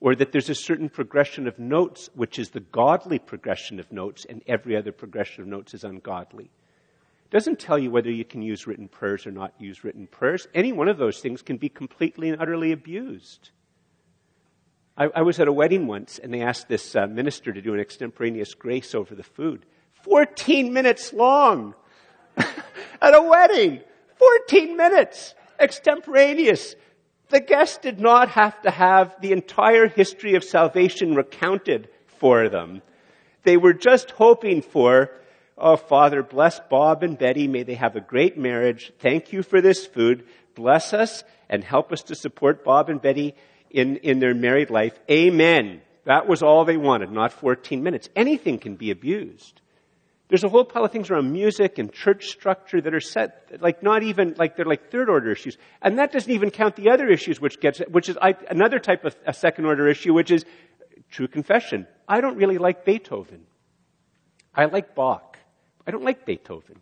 [0.00, 4.26] Or that there's a certain progression of notes, which is the godly progression of notes,
[4.28, 6.46] and every other progression of notes is ungodly.
[6.46, 10.48] It doesn't tell you whether you can use written prayers or not use written prayers.
[10.52, 13.50] Any one of those things can be completely and utterly abused.
[14.96, 17.72] I, I, was at a wedding once, and they asked this uh, minister to do
[17.72, 19.64] an extemporaneous grace over the food.
[20.02, 21.76] 14 minutes long!
[23.04, 23.80] At a wedding.
[24.16, 25.34] 14 minutes.
[25.60, 26.74] Extemporaneous.
[27.28, 31.88] The guest did not have to have the entire history of salvation recounted
[32.18, 32.82] for them.
[33.42, 35.10] They were just hoping for,
[35.58, 37.46] oh Father, bless Bob and Betty.
[37.46, 38.92] May they have a great marriage.
[38.98, 40.24] Thank you for this food.
[40.54, 43.34] Bless us and help us to support Bob and Betty
[43.70, 44.98] in, in their married life.
[45.10, 45.82] Amen.
[46.04, 48.08] That was all they wanted, not 14 minutes.
[48.14, 49.60] Anything can be abused.
[50.34, 53.84] There's a whole pile of things around music and church structure that are set, like
[53.84, 55.56] not even, like they're like third order issues.
[55.80, 59.04] And that doesn't even count the other issues which gets, which is I, another type
[59.04, 60.44] of a second order issue, which is
[61.08, 61.86] true confession.
[62.08, 63.46] I don't really like Beethoven.
[64.52, 65.38] I like Bach.
[65.86, 66.80] I don't like Beethoven.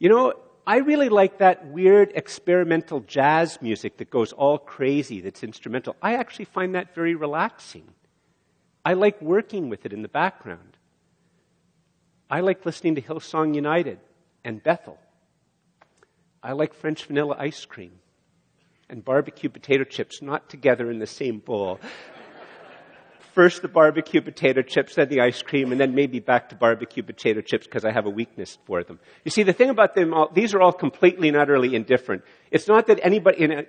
[0.00, 0.32] You know,
[0.66, 5.94] I really like that weird experimental jazz music that goes all crazy, that's instrumental.
[6.02, 7.84] I actually find that very relaxing.
[8.84, 10.78] I like working with it in the background.
[12.30, 13.98] I like listening to Hillsong United
[14.44, 14.96] and Bethel.
[16.40, 17.90] I like French vanilla ice cream
[18.88, 21.80] and barbecue potato chips, not together in the same bowl.
[23.34, 27.02] First the barbecue potato chips, then the ice cream, and then maybe back to barbecue
[27.02, 29.00] potato chips because I have a weakness for them.
[29.24, 32.22] You see, the thing about them, all, these are all completely and utterly indifferent.
[32.52, 33.62] It's not that anybody, you know,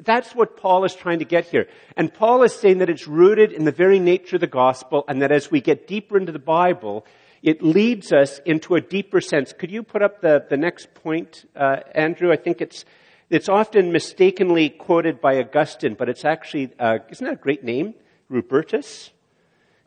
[0.00, 1.68] that's what Paul is trying to get here.
[1.96, 5.22] And Paul is saying that it's rooted in the very nature of the gospel and
[5.22, 7.04] that as we get deeper into the Bible,
[7.42, 9.52] it leads us into a deeper sense.
[9.52, 12.32] Could you put up the, the next point, uh, Andrew?
[12.32, 12.84] I think it's,
[13.30, 17.94] it's often mistakenly quoted by Augustine, but it's actually, uh, isn't that a great name?
[18.30, 19.10] Rupertus?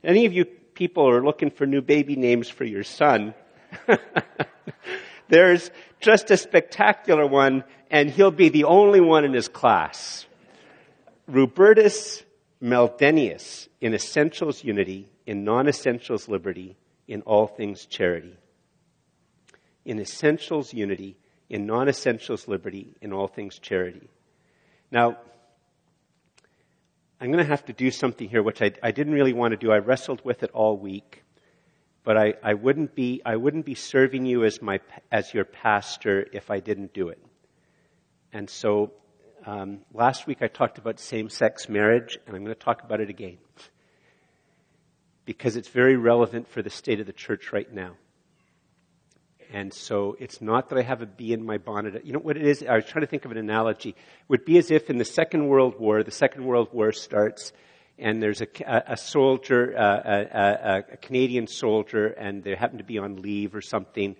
[0.03, 3.33] Any of you people are looking for new baby names for your son?
[5.29, 10.25] There's just a spectacular one, and he'll be the only one in his class.
[11.29, 12.23] Rupertus
[12.61, 16.75] Meldenius, in essentials unity, in non-essentials liberty,
[17.11, 18.37] in all things charity.
[19.83, 21.17] In essentials unity,
[21.49, 24.09] in non-essentials liberty, in all things charity.
[24.91, 25.17] Now,
[27.19, 29.57] I'm going to have to do something here which I, I didn't really want to
[29.57, 29.73] do.
[29.73, 31.25] I wrestled with it all week,
[32.05, 34.79] but I, I wouldn't be I wouldn't be serving you as my
[35.11, 37.21] as your pastor if I didn't do it.
[38.31, 38.93] And so
[39.45, 43.09] um, last week I talked about same-sex marriage, and I'm going to talk about it
[43.09, 43.37] again
[45.31, 47.93] because it's very relevant for the state of the church right now.
[49.53, 52.05] And so it's not that I have a bee in my bonnet.
[52.05, 52.61] You know what it is?
[52.61, 53.91] I was trying to think of an analogy.
[53.91, 53.95] It
[54.27, 57.53] would be as if in the Second World War, the Second World War starts,
[57.97, 62.83] and there's a, a soldier, uh, a, a, a Canadian soldier, and they happen to
[62.83, 64.17] be on leave or something,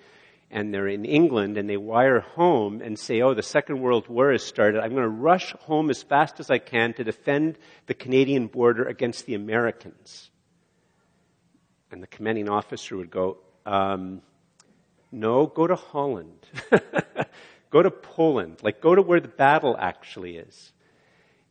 [0.50, 4.32] and they're in England, and they wire home and say, oh, the Second World War
[4.32, 4.82] has started.
[4.82, 8.86] I'm going to rush home as fast as I can to defend the Canadian border
[8.86, 10.31] against the Americans.
[11.91, 14.21] And the commanding officer would go, um,
[15.12, 16.47] no, go to Holland.
[17.69, 18.58] go to Poland.
[18.63, 20.71] Like, go to where the battle actually is.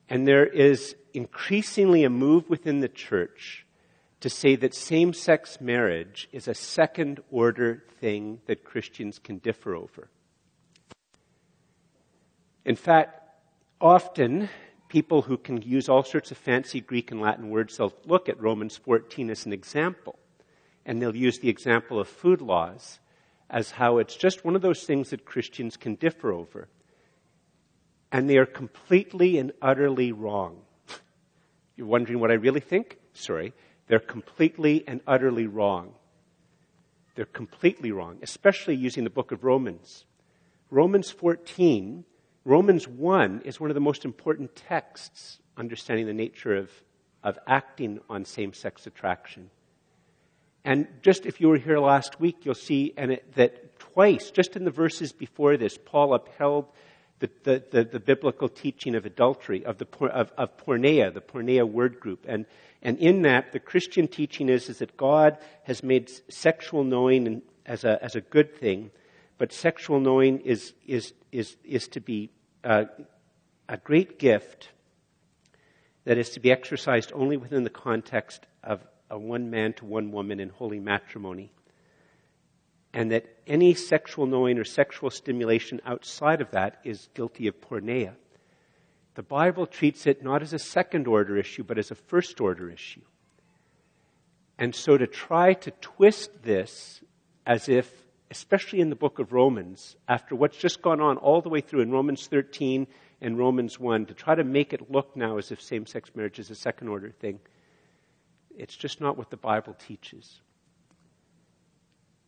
[0.08, 3.66] And there is increasingly a move within the church
[4.20, 9.74] to say that same sex marriage is a second order thing that Christians can differ
[9.74, 10.08] over.
[12.64, 13.20] In fact,
[13.80, 14.48] often
[14.88, 18.40] people who can use all sorts of fancy Greek and Latin words, they'll look at
[18.40, 20.18] Romans 14 as an example.
[20.84, 22.98] And they'll use the example of food laws
[23.48, 26.68] as how it's just one of those things that Christians can differ over.
[28.12, 30.62] And they are completely and utterly wrong.
[31.76, 32.98] You're wondering what I really think?
[33.12, 33.52] Sorry.
[33.88, 35.94] They're completely and utterly wrong.
[37.16, 40.04] They're completely wrong, especially using the book of Romans.
[40.70, 42.04] Romans 14,
[42.44, 46.70] Romans 1 is one of the most important texts understanding the nature of,
[47.22, 49.50] of acting on same sex attraction.
[50.64, 54.64] And just if you were here last week, you'll see it, that twice, just in
[54.64, 56.66] the verses before this, Paul upheld
[57.20, 61.68] the, the, the, the biblical teaching of adultery, of, the, of, of porneia, the porneia
[61.68, 62.24] word group.
[62.28, 62.46] And,
[62.82, 67.84] and in that, the Christian teaching is, is that God has made sexual knowing as
[67.84, 68.90] a, as a good thing,
[69.38, 72.30] but sexual knowing is, is, is, is to be
[72.64, 72.84] uh,
[73.68, 74.70] a great gift
[76.04, 78.80] that is to be exercised only within the context of
[79.10, 81.52] a one man to one woman in holy matrimony.
[82.92, 88.14] And that any sexual knowing or sexual stimulation outside of that is guilty of porneia.
[89.14, 92.70] The Bible treats it not as a second order issue, but as a first order
[92.70, 93.02] issue.
[94.58, 97.00] And so to try to twist this
[97.46, 97.90] as if,
[98.30, 101.80] especially in the book of Romans, after what's just gone on all the way through
[101.80, 102.86] in Romans 13
[103.20, 106.38] and Romans 1, to try to make it look now as if same sex marriage
[106.38, 107.40] is a second order thing
[108.56, 110.40] it's just not what the Bible teaches.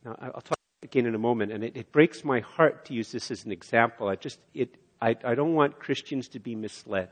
[0.04, 3.12] Now, I'll talk again in a moment, and it, it, breaks my heart to use
[3.12, 4.08] this as an example.
[4.08, 7.08] I just, it, I, I don't want Christians to be misled.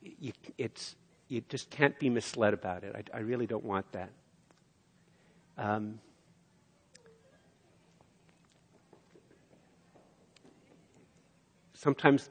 [0.00, 0.96] You, it's,
[1.28, 2.94] you just can't be misled about it.
[3.12, 4.10] I, I really don't want that.
[5.58, 6.00] Um,
[11.74, 12.30] sometimes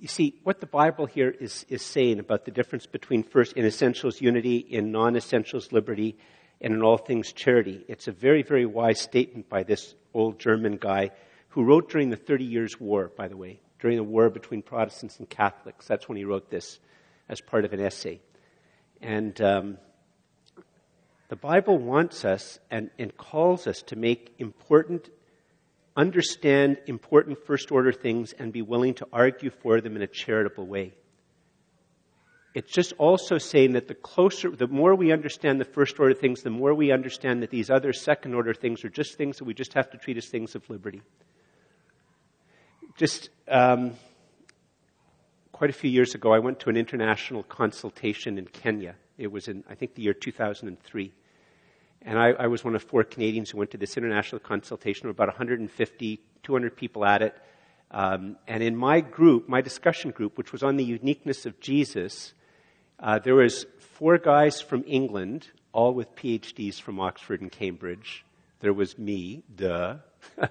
[0.00, 3.64] you see what the bible here is, is saying about the difference between first in
[3.64, 6.16] essentials unity in non-essentials liberty
[6.60, 10.76] and in all things charity it's a very very wise statement by this old german
[10.76, 11.10] guy
[11.50, 15.18] who wrote during the 30 years war by the way during the war between protestants
[15.18, 15.86] and catholics.
[15.86, 16.78] That's when he wrote this
[17.28, 18.20] as part of an essay.
[19.00, 19.78] And um,
[21.28, 25.08] the bible wants us and, and calls us to make important
[25.96, 30.66] understand important first order things and be willing to argue for them in a charitable
[30.66, 30.94] way.
[32.52, 36.42] It's just also saying that the closer, the more we understand the first order things,
[36.42, 39.54] the more we understand that these other second order things are just things that we
[39.54, 41.00] just have to treat as things of liberty.
[42.96, 43.92] Just um,
[45.52, 48.96] quite a few years ago, I went to an international consultation in Kenya.
[49.16, 51.12] It was in, I think, the year 2003.
[52.02, 55.02] And I, I, was one of four Canadians who went to this international consultation.
[55.02, 57.36] There were about 150, 200 people at it.
[57.90, 62.32] Um, and in my group, my discussion group, which was on the uniqueness of Jesus,
[62.98, 68.24] uh, there was four guys from England, all with PhDs from Oxford and Cambridge.
[68.60, 69.96] There was me, duh.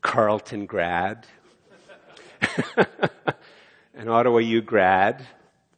[0.00, 1.26] Carleton grad.
[3.94, 5.26] An Ottawa U grad.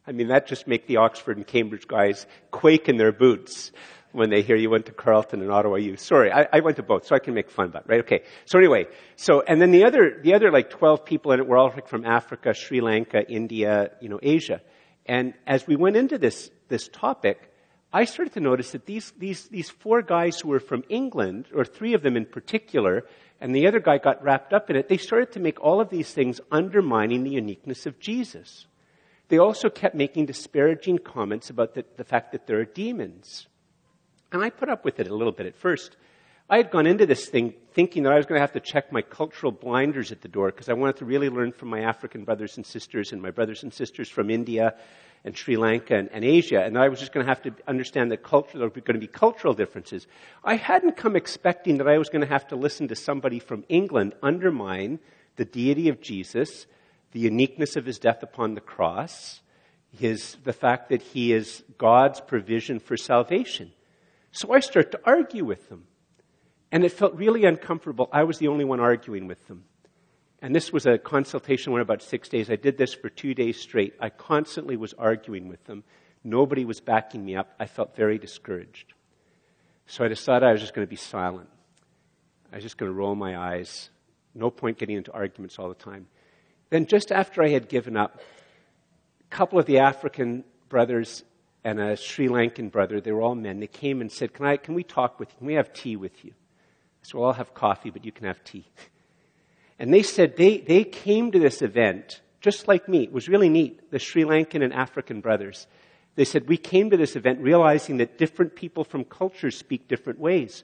[0.07, 3.73] I mean, that just make the Oxford and Cambridge guys quake in their boots
[4.13, 5.97] when they hear you went to Carleton and Ottawa U.
[5.97, 8.01] Sorry, I, I, went to both, so I can make fun of that, right?
[8.01, 8.23] Okay.
[8.45, 8.87] So anyway,
[9.17, 11.89] so, and then the other, the other like 12 people in it were all like
[11.89, 14.61] from Africa, Sri Lanka, India, you know, Asia.
[15.07, 17.53] And as we went into this, this topic,
[17.93, 21.65] I started to notice that these, these, these four guys who were from England, or
[21.65, 23.05] three of them in particular,
[23.41, 25.91] and the other guy got wrapped up in it, they started to make all of
[25.91, 28.67] these things undermining the uniqueness of Jesus.
[29.29, 33.47] They also kept making disparaging comments about the, the fact that there are demons.
[34.33, 35.97] And I put up with it a little bit at first.
[36.49, 38.93] I had gone into this thing thinking that I was going to have to check
[38.93, 42.25] my cultural blinders at the door because I wanted to really learn from my African
[42.25, 44.75] brothers and sisters and my brothers and sisters from India
[45.25, 46.63] and Sri Lanka and, and Asia.
[46.63, 48.99] And I was just going to have to understand that culture, there were going to
[48.99, 50.07] be cultural differences.
[50.43, 53.65] I hadn't come expecting that I was going to have to listen to somebody from
[53.69, 54.99] England undermine
[55.37, 56.67] the deity of Jesus,
[57.13, 59.41] the uniqueness of his death upon the cross,
[59.97, 63.73] his, the fact that he is God's provision for salvation.
[64.33, 65.85] So I start to argue with them.
[66.73, 68.09] And it felt really uncomfortable.
[68.13, 69.65] I was the only one arguing with them.
[70.41, 72.51] And this was a consultation went about six days.
[72.51, 73.95] I did this for two days straight.
[74.01, 75.85] I constantly was arguing with them.
[76.25, 77.55] Nobody was backing me up.
[77.61, 78.95] I felt very discouraged.
[79.87, 81.49] So I decided I was just going to be silent.
[82.51, 83.91] I was just going to roll my eyes.
[84.35, 86.07] No point getting into arguments all the time.
[86.71, 88.21] Then, just after I had given up,
[89.21, 91.23] a couple of the African brothers
[91.65, 93.01] and a Sri Lankan brother.
[93.01, 93.61] They were all men.
[93.61, 95.39] They came and said, Can, I, can we talk with you?
[95.39, 96.33] Can we have tea with you?
[96.33, 98.65] i So we'll all have coffee, but you can have tea.
[99.79, 103.03] And they said they, they came to this event just like me.
[103.05, 103.91] It was really neat.
[103.91, 105.67] The Sri Lankan and African brothers.
[106.15, 110.19] They said, We came to this event realizing that different people from cultures speak different
[110.19, 110.63] ways.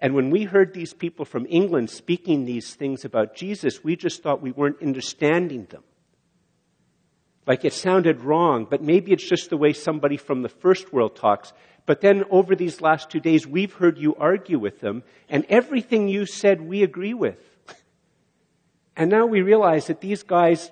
[0.00, 4.22] And when we heard these people from England speaking these things about Jesus, we just
[4.22, 5.82] thought we weren't understanding them.
[7.46, 11.14] Like it sounded wrong, but maybe it's just the way somebody from the first world
[11.14, 11.52] talks.
[11.86, 16.08] But then over these last two days, we've heard you argue with them, and everything
[16.08, 17.38] you said we agree with.
[18.96, 20.70] And now we realize that these guys,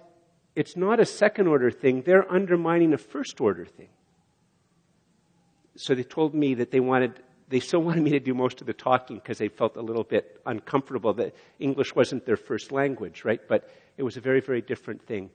[0.56, 3.88] it's not a second order thing, they're undermining a first order thing.
[5.76, 8.66] So they told me that they wanted, they still wanted me to do most of
[8.66, 13.24] the talking because they felt a little bit uncomfortable that English wasn't their first language,
[13.24, 13.40] right?
[13.46, 13.68] But
[13.98, 15.28] it was a very, very different thing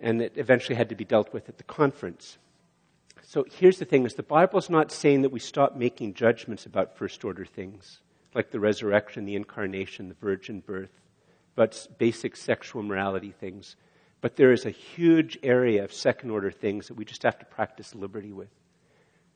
[0.00, 2.38] and it eventually had to be dealt with at the conference.
[3.22, 6.96] So here's the thing is the Bible's not saying that we stop making judgments about
[6.96, 8.00] first order things,
[8.34, 10.90] like the resurrection, the incarnation, the virgin birth,
[11.54, 13.76] but basic sexual morality things.
[14.20, 17.46] But there is a huge area of second order things that we just have to
[17.46, 18.50] practice liberty with.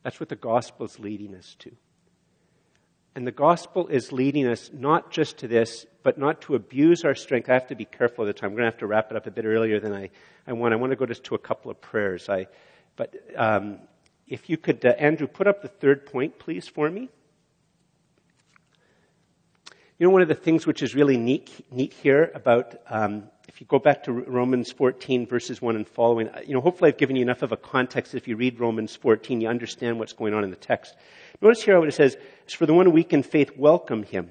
[0.03, 1.71] That's what the gospel is leading us to.
[3.15, 7.15] And the gospel is leading us not just to this, but not to abuse our
[7.15, 7.49] strength.
[7.49, 8.51] I have to be careful of the time.
[8.51, 10.11] I'm going to have to wrap it up a bit earlier than I,
[10.45, 10.71] I want.
[10.71, 12.29] I want to go just to a couple of prayers.
[12.29, 12.45] I,
[12.95, 13.79] but um,
[14.27, 17.09] if you could, uh, Andrew, put up the third point, please, for me.
[19.97, 23.59] You know, one of the things which is really neat, neat here about, um, if
[23.59, 27.15] you go back to Romans 14 verses 1 and following, you know, hopefully I've given
[27.15, 28.13] you enough of a context.
[28.13, 30.93] If you read Romans 14, you understand what's going on in the text.
[31.41, 34.29] Notice here what it says, "As for the one weak in faith, welcome him,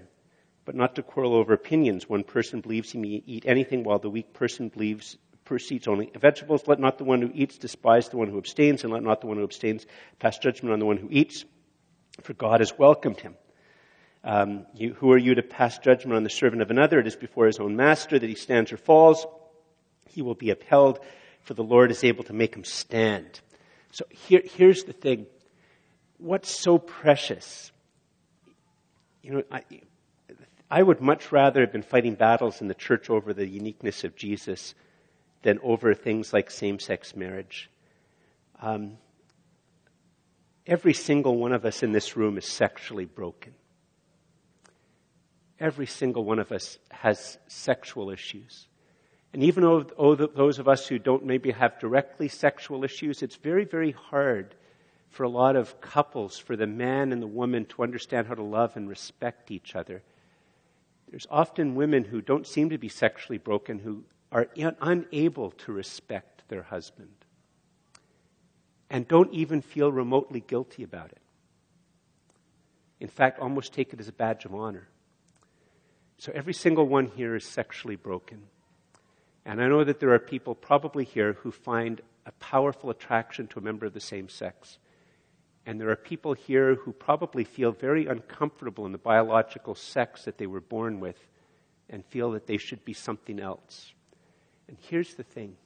[0.64, 2.08] but not to quarrel over opinions.
[2.08, 6.66] One person believes he may eat anything while the weak person believes proceeds only vegetables.
[6.66, 9.26] Let not the one who eats despise the one who abstains, and let not the
[9.26, 9.86] one who abstains
[10.18, 11.44] pass judgment on the one who eats,
[12.22, 13.34] for God has welcomed him.
[14.22, 16.98] Um, you, who are you to pass judgment on the servant of another?
[16.98, 19.26] It is before his own master that he stands or falls.
[20.08, 20.98] He will be upheld,
[21.42, 23.40] for the Lord is able to make him stand.
[23.92, 25.26] So here, here's the thing.
[26.16, 27.70] What's so precious?
[29.22, 29.62] You know, I,
[30.70, 34.16] I would much rather have been fighting battles in the church over the uniqueness of
[34.16, 34.74] Jesus
[35.42, 37.70] than over things like same-sex marriage.
[38.60, 38.96] Um,
[40.66, 43.54] every single one of us in this room is sexually broken.
[45.60, 48.66] Every single one of us has sexual issues.
[49.32, 53.64] And even though those of us who don't maybe have directly sexual issues, it's very,
[53.64, 54.54] very hard
[55.10, 58.42] for a lot of couples, for the man and the woman to understand how to
[58.42, 60.02] love and respect each other.
[61.14, 64.02] There's often women who don't seem to be sexually broken who
[64.32, 64.48] are
[64.80, 67.14] unable to respect their husband
[68.90, 71.20] and don't even feel remotely guilty about it.
[72.98, 74.88] In fact, almost take it as a badge of honor.
[76.18, 78.42] So every single one here is sexually broken.
[79.44, 83.60] And I know that there are people probably here who find a powerful attraction to
[83.60, 84.78] a member of the same sex.
[85.66, 90.38] And there are people here who probably feel very uncomfortable in the biological sex that
[90.38, 91.18] they were born with
[91.88, 93.92] and feel that they should be something else.
[94.68, 95.56] And here's the thing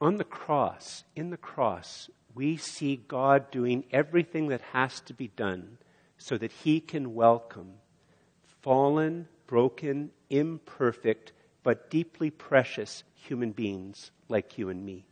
[0.00, 5.28] on the cross, in the cross, we see God doing everything that has to be
[5.28, 5.78] done
[6.18, 7.74] so that He can welcome
[8.62, 15.06] fallen, broken, imperfect, but deeply precious human beings like you and me.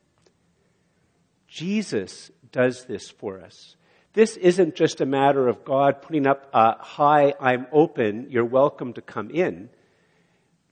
[1.49, 3.77] Jesus does this for us.
[4.13, 8.95] This isn't just a matter of God putting up a hi, I'm open, you're welcome
[8.95, 9.69] to come in.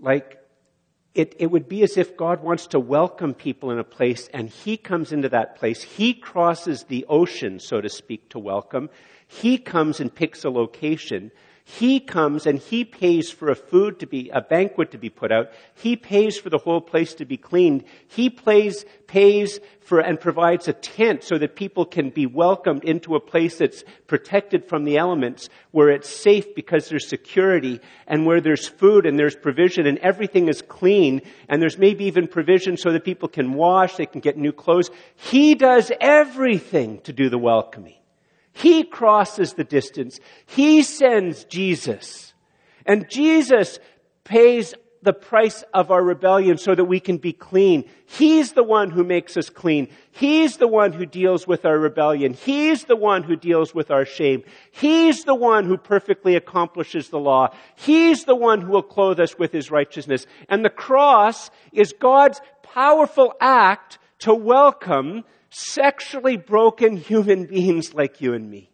[0.00, 0.38] Like,
[1.14, 4.48] it, it would be as if God wants to welcome people in a place and
[4.48, 5.82] He comes into that place.
[5.82, 8.90] He crosses the ocean, so to speak, to welcome.
[9.26, 11.30] He comes and picks a location.
[11.66, 15.32] He comes and he pays for a food to be, a banquet to be put
[15.32, 15.50] out.
[15.74, 17.84] He pays for the whole place to be cleaned.
[18.06, 23.14] He plays, pays for and provides a tent so that people can be welcomed into
[23.14, 28.42] a place that's protected from the elements, where it's safe because there's security and where
[28.42, 32.92] there's food and there's provision and everything is clean and there's maybe even provision so
[32.92, 34.90] that people can wash, they can get new clothes.
[35.16, 37.96] He does everything to do the welcoming.
[38.54, 40.20] He crosses the distance.
[40.46, 42.32] He sends Jesus.
[42.86, 43.78] And Jesus
[44.22, 47.84] pays the price of our rebellion so that we can be clean.
[48.06, 49.88] He's the one who makes us clean.
[50.12, 52.32] He's the one who deals with our rebellion.
[52.32, 54.44] He's the one who deals with our shame.
[54.70, 57.48] He's the one who perfectly accomplishes the law.
[57.74, 60.26] He's the one who will clothe us with his righteousness.
[60.48, 65.24] And the cross is God's powerful act to welcome
[65.54, 68.70] sexually broken human beings like you and me.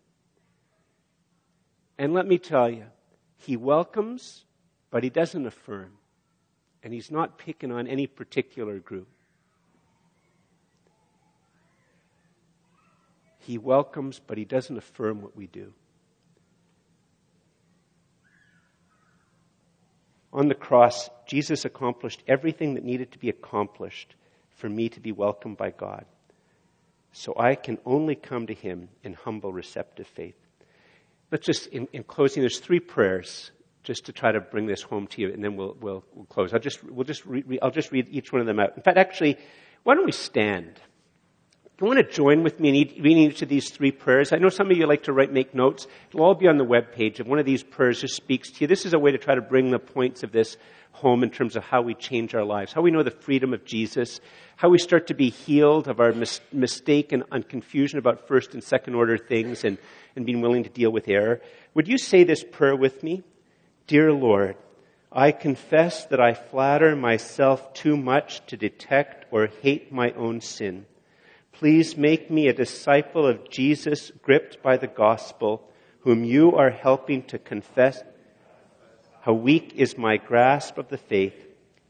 [1.99, 2.87] And let me tell you,
[3.37, 4.45] he welcomes,
[4.91, 5.93] but he doesn't affirm.
[6.83, 9.09] And he's not picking on any particular group.
[13.39, 15.73] He welcomes, but he doesn't affirm what we do.
[20.33, 24.15] On the cross, Jesus accomplished everything that needed to be accomplished
[24.51, 26.07] for me to be welcomed by God.
[27.13, 30.37] So I can only come to him in humble, receptive faith.
[31.31, 33.51] Let's just, in, in closing, there's three prayers
[33.83, 36.53] just to try to bring this home to you, and then we'll, we'll, we'll close.
[36.53, 38.77] I'll just, we'll just re, re, I'll just read each one of them out.
[38.77, 39.39] In fact, actually,
[39.83, 40.81] why don't we stand?
[41.81, 44.33] You want to join with me in reading each of these three prayers?
[44.33, 45.87] I know some of you like to write, make notes.
[46.11, 47.21] It'll all be on the web page.
[47.21, 49.35] If one of these prayers just speaks to you, this is a way to try
[49.35, 50.59] to bring the points of this
[50.93, 53.65] home in terms of how we change our lives, how we know the freedom of
[53.65, 54.21] Jesus,
[54.57, 58.53] how we start to be healed of our mis- mistake and, and, confusion about first
[58.53, 59.79] and second order things and,
[60.17, 61.41] and being willing to deal with error.
[61.73, 63.23] Would you say this prayer with me?
[63.87, 64.57] Dear Lord,
[65.11, 70.85] I confess that I flatter myself too much to detect or hate my own sin.
[71.61, 77.23] Please make me a disciple of Jesus gripped by the gospel, whom you are helping
[77.25, 78.03] to confess
[79.21, 81.35] how weak is my grasp of the faith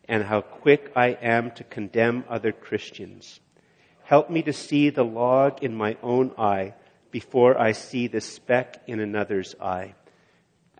[0.08, 3.38] and how quick I am to condemn other Christians.
[4.02, 6.74] Help me to see the log in my own eye
[7.12, 9.94] before I see the speck in another's eye.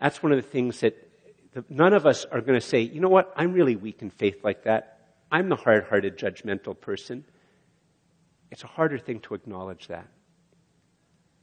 [0.01, 0.97] That's one of the things that
[1.69, 4.43] none of us are going to say, you know what, I'm really weak in faith
[4.43, 4.99] like that.
[5.31, 7.23] I'm the hard hearted, judgmental person.
[8.51, 10.07] It's a harder thing to acknowledge that.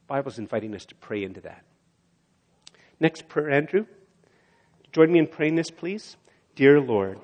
[0.01, 1.65] The Bible's inviting us to pray into that.
[3.01, 3.87] Next prayer, Andrew.
[4.93, 6.17] Join me in praying this, please.
[6.55, 7.19] Dear Lord,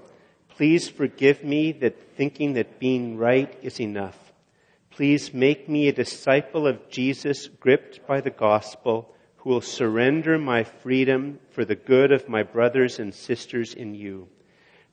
[0.48, 4.18] please forgive me that thinking that being right is enough.
[4.90, 10.62] Please make me a disciple of Jesus gripped by the gospel who will surrender my
[10.62, 14.28] freedom for the good of my brothers and sisters in you.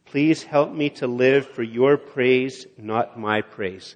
[0.05, 3.95] Please help me to live for your praise, not my praise.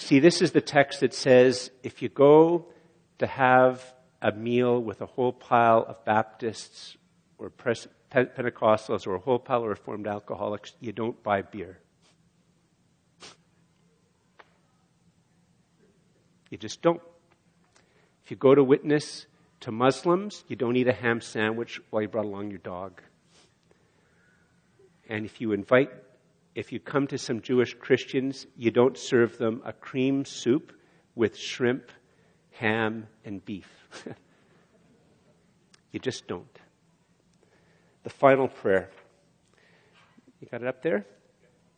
[0.00, 2.72] See, this is the text that says if you go
[3.18, 3.84] to have
[4.22, 6.96] a meal with a whole pile of Baptists
[7.36, 11.80] or Pentecostals or a whole pile of Reformed alcoholics, you don't buy beer.
[16.48, 17.02] You just don't.
[18.24, 19.26] If you go to witness
[19.60, 23.02] to Muslims, you don't eat a ham sandwich while you brought along your dog.
[25.10, 25.90] And if you invite,
[26.60, 30.74] if you come to some Jewish Christians, you don't serve them a cream soup
[31.14, 31.90] with shrimp,
[32.50, 33.66] ham, and beef.
[35.90, 36.58] you just don't.
[38.02, 38.90] The final prayer.
[40.42, 41.06] You got it up there?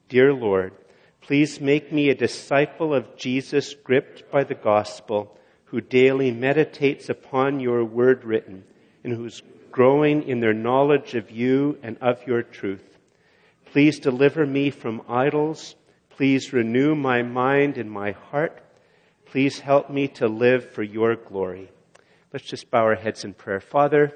[0.08, 0.72] Dear Lord,
[1.20, 7.60] please make me a disciple of Jesus gripped by the gospel, who daily meditates upon
[7.60, 8.64] your word written,
[9.04, 12.91] and who's growing in their knowledge of you and of your truth.
[13.72, 15.76] Please deliver me from idols.
[16.10, 18.62] Please renew my mind and my heart.
[19.24, 21.70] Please help me to live for your glory.
[22.34, 23.60] Let's just bow our heads in prayer.
[23.60, 24.12] Father,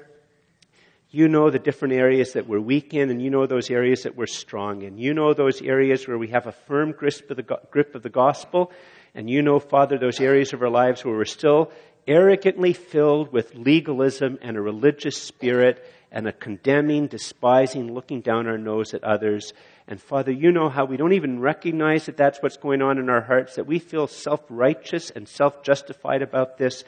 [1.09, 4.15] you know the different areas that we're weak in, and you know those areas that
[4.15, 4.99] we're strong in.
[4.99, 8.09] You know those areas where we have a firm grip of the, grip of the
[8.09, 8.71] gospel,
[9.15, 11.71] and you know, Father, those areas of our lives where we're still
[12.07, 18.57] arrogantly filled with legalism and a religious spirit and a condemning, despising, looking down our
[18.57, 19.53] nose at others.
[19.87, 23.09] And Father, you know how we don't even recognize that that's what's going on in
[23.09, 26.83] our hearts, that we feel self-righteous and self-justified about this.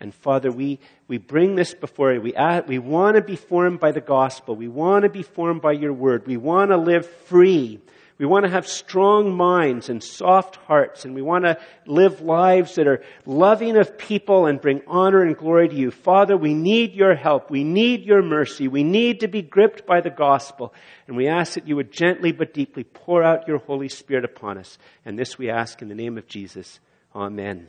[0.00, 2.20] And Father, we, we bring this before you.
[2.20, 2.34] We,
[2.66, 4.56] we want to be formed by the gospel.
[4.56, 6.26] We want to be formed by your word.
[6.26, 7.80] We want to live free.
[8.16, 12.76] We want to have strong minds and soft hearts, and we want to live lives
[12.76, 15.90] that are loving of people and bring honor and glory to you.
[15.90, 17.50] Father, we need your help.
[17.50, 18.68] We need your mercy.
[18.68, 20.72] We need to be gripped by the gospel.
[21.08, 24.58] And we ask that you would gently but deeply pour out your Holy Spirit upon
[24.58, 24.78] us.
[25.04, 26.78] And this we ask in the name of Jesus.
[27.16, 27.68] Amen.